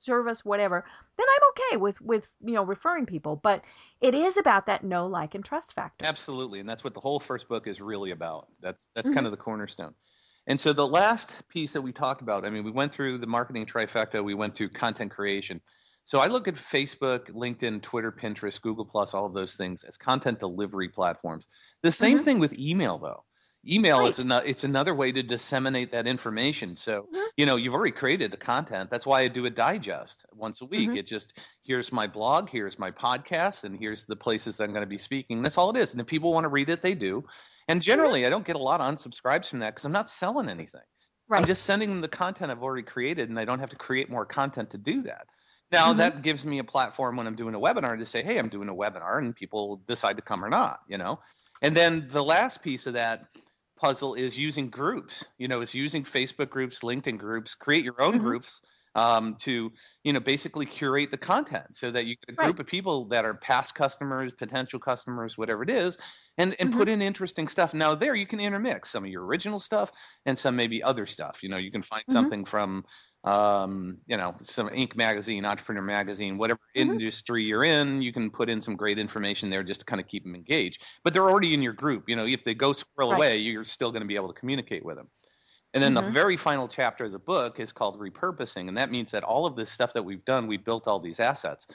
[0.00, 0.84] service, whatever,
[1.16, 3.36] then I'm okay with with you know referring people.
[3.36, 3.64] But
[4.00, 6.08] it is about that know, like, and trust factor.
[6.08, 8.48] Absolutely, and that's what the whole first book is really about.
[8.60, 9.10] That's that's Mhm.
[9.10, 9.94] kind of the cornerstone.
[10.46, 13.26] And so the last piece that we talked about, I mean, we went through the
[13.26, 15.60] marketing trifecta, we went through content creation.
[16.04, 19.98] So I look at Facebook, LinkedIn, Twitter, Pinterest, Google Plus, all of those things as
[19.98, 21.46] content delivery platforms.
[21.82, 22.24] The same Mhm.
[22.24, 23.24] thing with email though.
[23.66, 24.24] Email is Right.
[24.24, 26.76] another it's another way to disseminate that information.
[26.76, 27.26] So, Mhm.
[27.36, 28.90] you know, you've already created the content.
[28.90, 30.90] That's why I do a digest once a week.
[30.90, 30.96] Mhm.
[30.96, 34.88] It just here's my blog, here's my podcast, and here's the places I'm going to
[34.88, 35.42] be speaking.
[35.42, 35.92] That's all it is.
[35.92, 37.24] And if people want to read it, they do.
[37.68, 40.48] And generally, I don't get a lot of unsubscribes from that because I'm not selling
[40.48, 40.80] anything.
[41.28, 41.38] Right.
[41.38, 44.10] I'm just sending them the content I've already created, and I don't have to create
[44.10, 45.26] more content to do that.
[45.70, 45.98] Now Mhm.
[45.98, 48.68] that gives me a platform when I'm doing a webinar to say, "Hey, I'm doing
[48.70, 51.20] a webinar," and people decide to come or not, you know.
[51.62, 53.28] And then the last piece of that
[53.80, 55.28] puzzle is using groups.
[55.38, 58.18] You know, is using Facebook groups, LinkedIn groups, create your own Mhm.
[58.18, 58.60] groups
[58.96, 59.70] um, to,
[60.04, 62.58] you know, basically curate the content so that you get a group Right.
[62.58, 65.96] of people that are past customers, potential customers, whatever it is,
[66.38, 66.72] and and Mhm.
[66.72, 67.72] put in interesting stuff.
[67.74, 69.92] Now there you can intermix some of your original stuff
[70.26, 71.42] and some maybe other stuff.
[71.42, 72.30] You know, you can find Mhm.
[72.30, 72.84] something from
[73.24, 74.96] um, you know, some Inc.
[74.96, 77.00] magazine, Entrepreneur magazine, whatever Mhm.
[77.00, 80.08] industry you're in, you can put in some great information there just to kind of
[80.08, 80.84] keep them engaged.
[81.04, 82.08] But they're already in your group.
[82.08, 83.18] You know, if they go squirrel Right.
[83.18, 85.10] away, you're still going to be able to communicate with them.
[85.74, 85.94] And then Mhm.
[85.94, 89.46] the very final chapter of the book is called repurposing, and that means that all
[89.46, 91.66] of this stuff that we've done, we've built all these assets.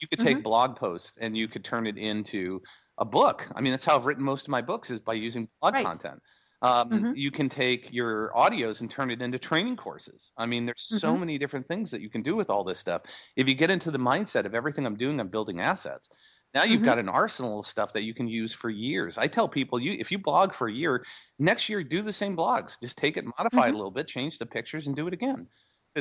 [0.00, 2.62] You could take blog posts and you could turn it into
[2.98, 3.46] a book.
[3.54, 5.84] I mean, that's how I've written most of my books is by using blog Right.
[5.84, 6.22] content.
[6.62, 7.14] Um, Mhm.
[7.14, 10.32] You can take your audios and turn it into training courses.
[10.36, 11.18] I mean, there's so Mhm.
[11.18, 13.02] many different things that you can do with all this stuff.
[13.36, 16.08] If you get into the mindset of everything I'm doing, I'm building assets.
[16.54, 16.92] Now you've Mhm.
[16.92, 19.18] got an arsenal of stuff that you can use for years.
[19.18, 21.04] I tell people, you if you blog for a year,
[21.38, 22.80] next year do the same blogs.
[22.80, 25.48] Just take it, modify it a little bit, change the pictures, and do it again.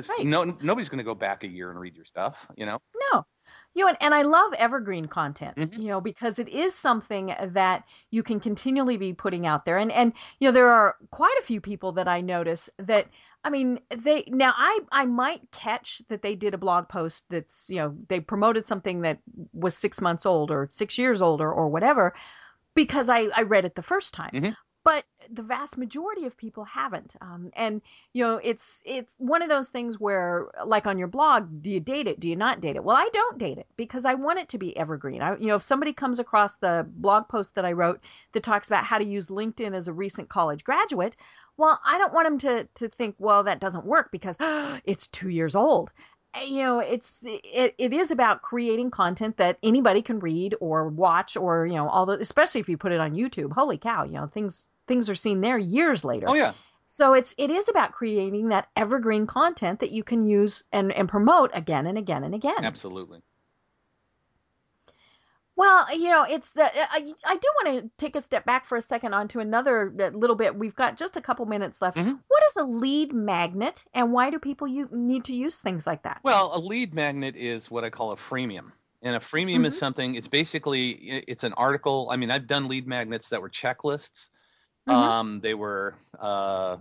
[0.07, 0.27] Right.
[0.27, 2.47] no nobody's going to go back a year and read your stuff.
[2.57, 2.79] You know.
[2.95, 3.25] No.
[3.75, 5.81] You know, and, and I love evergreen content, Mhm.
[5.81, 9.77] you know, because it is something that you can continually be putting out there.
[9.77, 13.07] And and you know, there are quite a few people that I notice that
[13.45, 17.69] I mean, they now I I might catch that they did a blog post that's,
[17.69, 19.19] you know, they promoted something that
[19.53, 22.13] was 6 months old or 6 years old or, whatever
[22.75, 24.33] because I I read it the first time.
[24.33, 24.55] Mhm.
[24.83, 27.15] But the vast majority of people haven't.
[27.21, 27.81] Um, and
[28.13, 31.79] you know, it's it's one of those things where, like on your blog, do you
[31.79, 32.19] date it?
[32.19, 32.83] Do you not date it?
[32.83, 35.21] Well, I don't date it because I want it to be evergreen.
[35.21, 38.01] I, you know, if somebody comes across the blog post that I wrote
[38.33, 41.15] that talks about how to use LinkedIn as a recent college graduate,
[41.57, 44.37] well, I don't want them to to think, well, that doesn't work because
[44.85, 45.91] it's two years old.
[46.35, 50.87] Uh, You know, it's it, it is about creating content that anybody can read or
[50.87, 53.53] watch or you know, all the especially if you put it on YouTube.
[53.53, 56.27] Holy cow, you know, things things are seen there years later.
[56.29, 56.53] Oh yeah.
[56.87, 61.07] So it's it is about creating that evergreen content that you can use and, and
[61.07, 62.63] promote again and again and again.
[62.63, 63.21] Absolutely.
[65.55, 68.77] Well, you know, it's the I, I do want to take a step back for
[68.77, 70.55] a second onto another uh, little bit.
[70.55, 71.97] We've got just a couple minutes left.
[71.97, 72.21] Mhm.
[72.27, 76.03] What is a lead magnet, and why do people you need to use things like
[76.03, 76.21] that?
[76.23, 78.71] Well, a lead magnet is what I call a freemium.
[79.01, 79.79] And a freemium is Mhm.
[79.79, 82.07] something, it's basically, it's an article.
[82.11, 84.29] I mean, I've done lead magnets that were checklists.
[84.85, 84.93] Mhm.
[84.93, 86.77] Um, they were uh,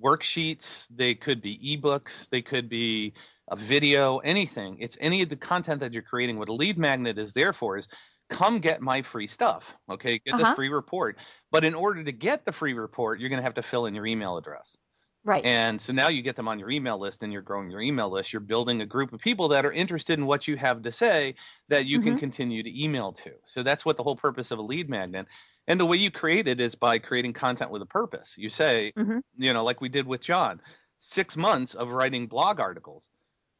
[0.00, 0.88] worksheets.
[0.90, 2.28] They could be ebooks.
[2.30, 3.14] They could be
[3.52, 4.78] a video, anything.
[4.80, 6.38] It's any of the content that you're creating.
[6.38, 7.86] What a lead magnet is there for is
[8.30, 9.76] come get my free stuff.
[9.90, 10.50] Okay, get Uh-huh.
[10.50, 11.18] the free report.
[11.50, 13.94] But in order to get the free report, you're going to have to fill in
[13.94, 14.76] your email address.
[15.24, 15.44] Right.
[15.44, 18.08] And so now you get them on your email list and you're growing your email
[18.08, 18.32] list.
[18.32, 21.36] You're building a group of people that are interested in what you have to say
[21.68, 22.18] that you can Mhm.
[22.18, 23.34] continue to email to.
[23.46, 25.26] So that's what the whole purpose of a lead magnet.
[25.68, 28.36] And the way you create it is by creating content with a purpose.
[28.36, 29.22] You say, Mhm.
[29.36, 30.60] you know, like we did with John,
[30.96, 33.08] six months of writing blog articles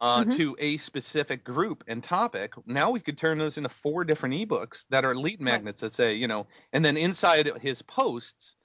[0.02, 0.30] uh, Mhm.
[0.30, 2.54] to a specific group and topic.
[2.66, 6.14] Now we could turn those into four different ebooks that are lead magnets that say,
[6.14, 8.56] you know, and then inside his posts,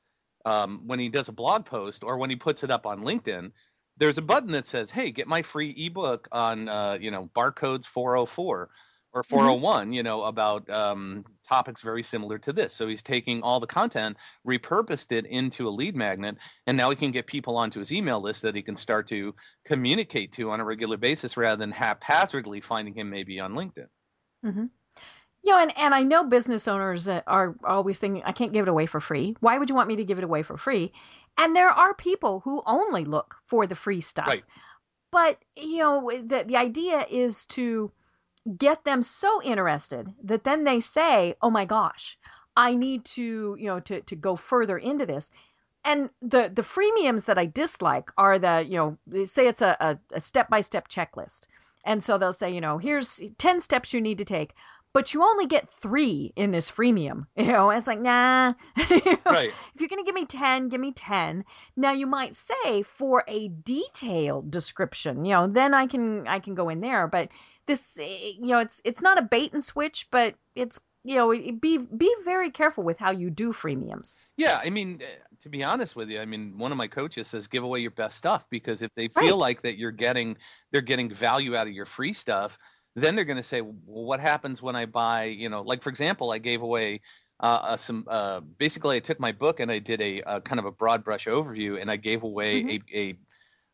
[0.45, 3.51] um, when he does a blog post or when he puts it up on LinkedIn,
[3.97, 7.85] there's a button that says, "Hey, get my free ebook on uh, you know barcodes
[7.85, 8.69] 404
[9.17, 13.59] or 401, you know about um, topics very similar to this." So he's taking all
[13.59, 17.79] the content, repurposed it into a lead magnet, and now he can get people onto
[17.79, 19.33] his email list that he can start to
[19.65, 23.87] communicate to on a regular basis rather than haphazardly finding him maybe on LinkedIn.
[24.45, 24.65] Mm-hmm.
[25.43, 28.69] You know, and, and I know business owners are always thinking, I can't give it
[28.69, 29.35] away for free.
[29.39, 30.91] Why would you want me to give it away for free?
[31.37, 34.27] And there are people who only look for the free stuff.
[34.27, 34.43] Right.
[35.11, 37.91] But, you know, the, the idea is to
[38.57, 42.17] get them so interested that then they say, oh my gosh,
[42.55, 45.31] I need to, you know, to, to go further into this.
[45.83, 49.97] And the, the freemiums that I dislike are the, you know, say it's a, a,
[50.13, 51.47] a step-by-step checklist.
[51.85, 54.53] And so they'll say, you know, here's 10 steps you need to take
[54.97, 57.27] but you only get three in this freemium.
[57.35, 58.53] You know, it's like, nah.
[58.89, 59.53] You know, Right.
[59.75, 61.45] If you're going to give me 10, give me 10.
[61.75, 66.55] Now you might say for a detailed description, you know, then I can, I can
[66.55, 67.07] go in there.
[67.07, 67.29] But
[67.67, 71.29] this, eh, you know, it's, it's not a bait and switch, but it's, you know,
[71.59, 74.17] be, be very careful with how you do freemiums.
[74.37, 75.05] Yeah, I mean, uh,
[75.39, 77.91] to be honest with you, I mean, one of my coaches says give away your
[77.91, 79.37] best stuff because if they feel Right.
[79.37, 80.37] like that you're getting
[80.71, 82.57] they're getting value out of your free stuff,
[82.95, 85.89] then they're going to say, well, what happens when I buy, you know, like for
[85.89, 87.01] example, I gave away
[87.41, 90.59] uh, uh, some uh, basically I took my book and I did a, uh kind
[90.59, 92.77] of a broad brush overview and I gave away Mhm.
[92.93, 93.19] a, a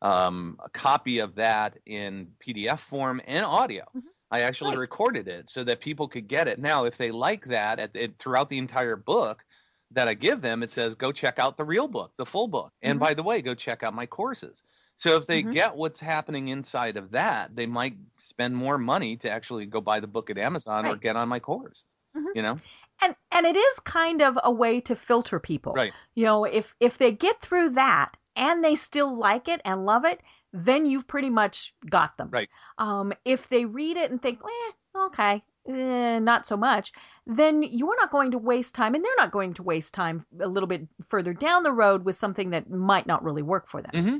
[0.03, 3.85] um, a copy of that in PDF form and audio.
[3.95, 4.03] Mhm.
[4.29, 4.79] I actually Right.
[4.79, 6.59] recorded it so that people could get it.
[6.59, 9.45] Now, if they like that at, it, throughout the entire book,
[9.91, 12.73] that I give them, it says, go check out the real book, the full book.
[12.81, 13.01] And Mhm.
[13.01, 14.63] by the way, go check out my courses.
[14.95, 15.53] So if they Mhm.
[15.53, 19.99] get what's happening inside of that, they might spend more money to actually go buy
[19.99, 21.85] the book at Amazon or get on my course.
[22.17, 22.35] Mhm.
[22.35, 22.59] You know?
[23.01, 25.73] And, and it is kind of a way to filter people.
[25.73, 25.93] Right.
[26.15, 30.05] You know, if, if they get through that and they still like it and love
[30.05, 30.21] it,
[30.51, 32.33] then you've pretty much got them.
[32.33, 32.49] Right.
[32.77, 34.71] Um, if they read it and think, eh,
[35.07, 36.91] okay, eh, not so much,
[37.25, 40.47] then you're not going to waste time, and they're not going to waste time a
[40.47, 43.93] little bit further down the road with something that might not really work for them.
[43.93, 44.17] hmm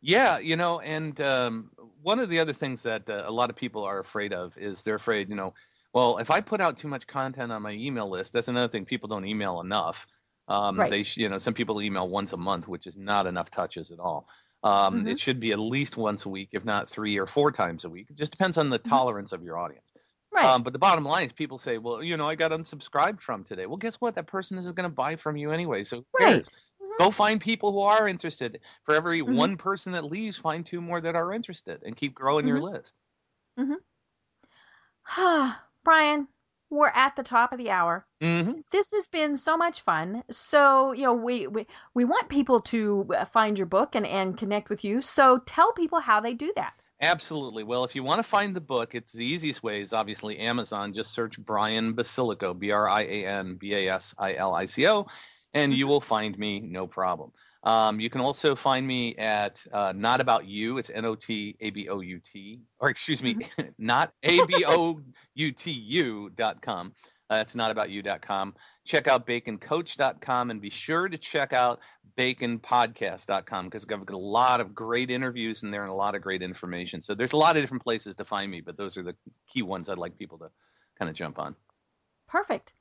[0.00, 3.56] Yeah, you know, and um, one of the other things that uh, a lot of
[3.56, 5.54] people are afraid of is they're afraid, you know,
[5.94, 8.86] well, if I put out too much content on my email list, that's another thing.
[8.86, 10.06] People don't email enough.
[10.52, 10.90] Um, Right.
[10.90, 13.98] They, you know, some people email once a month, which is not enough touches at
[13.98, 14.28] all.
[14.62, 15.10] Um, Mhm.
[15.10, 17.90] It should be at least once a week, if not three or four times a
[17.90, 18.10] week.
[18.10, 18.88] It just depends on the Mhm.
[18.88, 19.92] tolerance of your audience.
[20.30, 20.44] Right.
[20.44, 23.44] Um, but the bottom line is people say, well, you know, I got unsubscribed from
[23.44, 23.66] today.
[23.66, 24.14] Well, guess what?
[24.14, 25.84] That person isn't going to buy from you anyway.
[25.84, 26.34] So Right.
[26.34, 26.50] cares?
[26.98, 28.60] Go find people who are interested.
[28.84, 29.34] For every Mhm.
[29.34, 32.96] one person that leaves, find two more that are interested and keep growing your list.
[33.58, 33.78] Mhm.
[33.78, 33.82] list.
[35.84, 36.28] Brian,
[36.72, 38.06] we're at the top of the hour.
[38.20, 40.24] hmm this has been so much fun.
[40.30, 44.36] So, you know, we, we, we want people to uh, find your book and, and
[44.36, 45.02] connect with you.
[45.02, 46.72] So tell people how they do that.
[47.02, 47.64] Absolutely.
[47.64, 50.92] Well, if you want to find the book, it's the easiest way is obviously Amazon.
[50.92, 54.66] Just search Brian Basilico, B R I A N B A S I L I
[54.66, 55.06] C O,
[55.52, 57.32] and you will find me no problem.
[57.64, 60.78] Um, you can also find me at uh, Not About You.
[60.78, 63.36] It's N O T A B O U T, or excuse me,
[63.78, 65.00] not A B O
[65.34, 66.92] U T U dot com.
[67.30, 68.54] Uh, it's notaboutyou.com.
[68.84, 71.80] Check out baconcoach.com and be sure to check out
[72.18, 76.20] baconpodcast.com because I've got a lot of great interviews in there and a lot of
[76.20, 77.00] great information.
[77.00, 79.16] So there's a lot of different places to find me, but those are the
[79.48, 80.50] key ones I'd like people to
[80.98, 81.54] kind of jump on.
[82.28, 82.72] Perfect.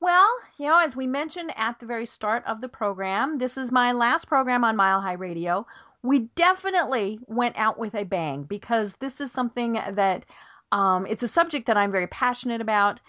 [0.00, 0.28] Well,
[0.58, 3.92] you know, as we mentioned at the very start of the program, this is my
[3.92, 5.66] last program on Mile High Radio.
[6.02, 10.24] We definitely went out with a bang because this is something that
[10.70, 13.00] um, it's a subject that I'm very passionate about.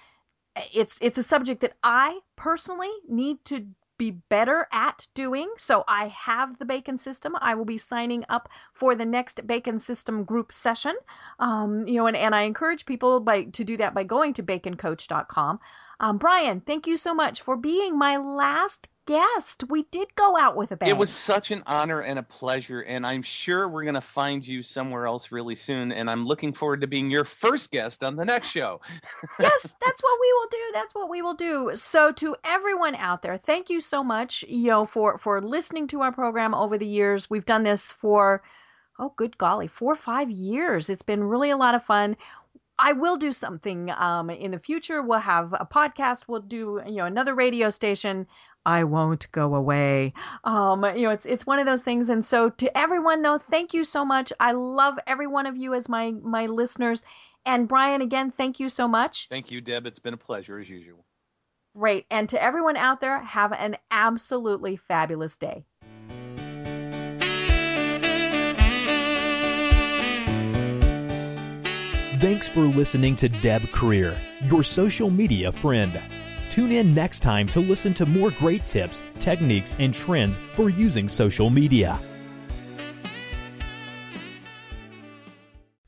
[0.74, 3.68] It's it's a subject that I personally need to
[4.00, 5.52] be better at doing.
[5.58, 7.36] So I have the Bacon System.
[7.40, 10.96] I will be signing up for the next Bacon System group session.
[11.38, 14.44] Um, you know, and, and I encourage people by to do that by going to
[14.44, 15.60] baconcoach.com.
[16.00, 19.64] Um, Brian, thank you so much for being my last guest.
[19.70, 20.90] We did go out with a bang.
[20.90, 24.48] It was such an honor and a pleasure, and I'm sure we're going to find
[24.48, 25.92] you somewhere else really soon.
[25.92, 28.80] And I'm looking forward to being your first guest on the next show.
[29.40, 30.72] yes, that's what we will do.
[30.74, 31.72] That's what we will do.
[31.74, 36.02] So, to everyone out there, thank you so much, you know, for for listening to
[36.02, 37.30] our program over the years.
[37.30, 38.42] We've done this for
[39.00, 40.90] oh, good golly, four or five years.
[40.90, 42.18] It's been really a lot of fun.
[42.80, 45.02] I will do something um, in the future.
[45.02, 46.24] We'll have a podcast.
[46.28, 48.26] We'll do you know another radio station.
[48.66, 50.14] I won't go away.
[50.44, 52.10] Um, you know, it's it's one of those things.
[52.10, 54.34] And so to everyone though, thank you so much.
[54.40, 57.04] I love every one of you as my my listeners.
[57.46, 59.28] And Brian, again, thank you so much.
[59.30, 59.86] Thank you, Deb.
[59.86, 61.06] It's been a pleasure as usual.
[61.76, 62.06] Great.
[62.12, 65.64] And to everyone out there, have an absolutely fabulous day.
[72.20, 74.18] Thanks for listening to Deb Krier,
[74.52, 75.98] your social media friend.
[76.50, 81.08] Tune in next time to listen to more great tips, techniques, and trends for using
[81.08, 81.98] social media.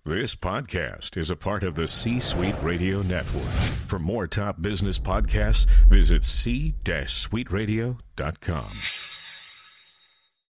[0.06, 3.52] This podcast is a part of the C Suite Radio Network.
[3.88, 9.11] For more top business podcasts, visit c-suiteradio.com.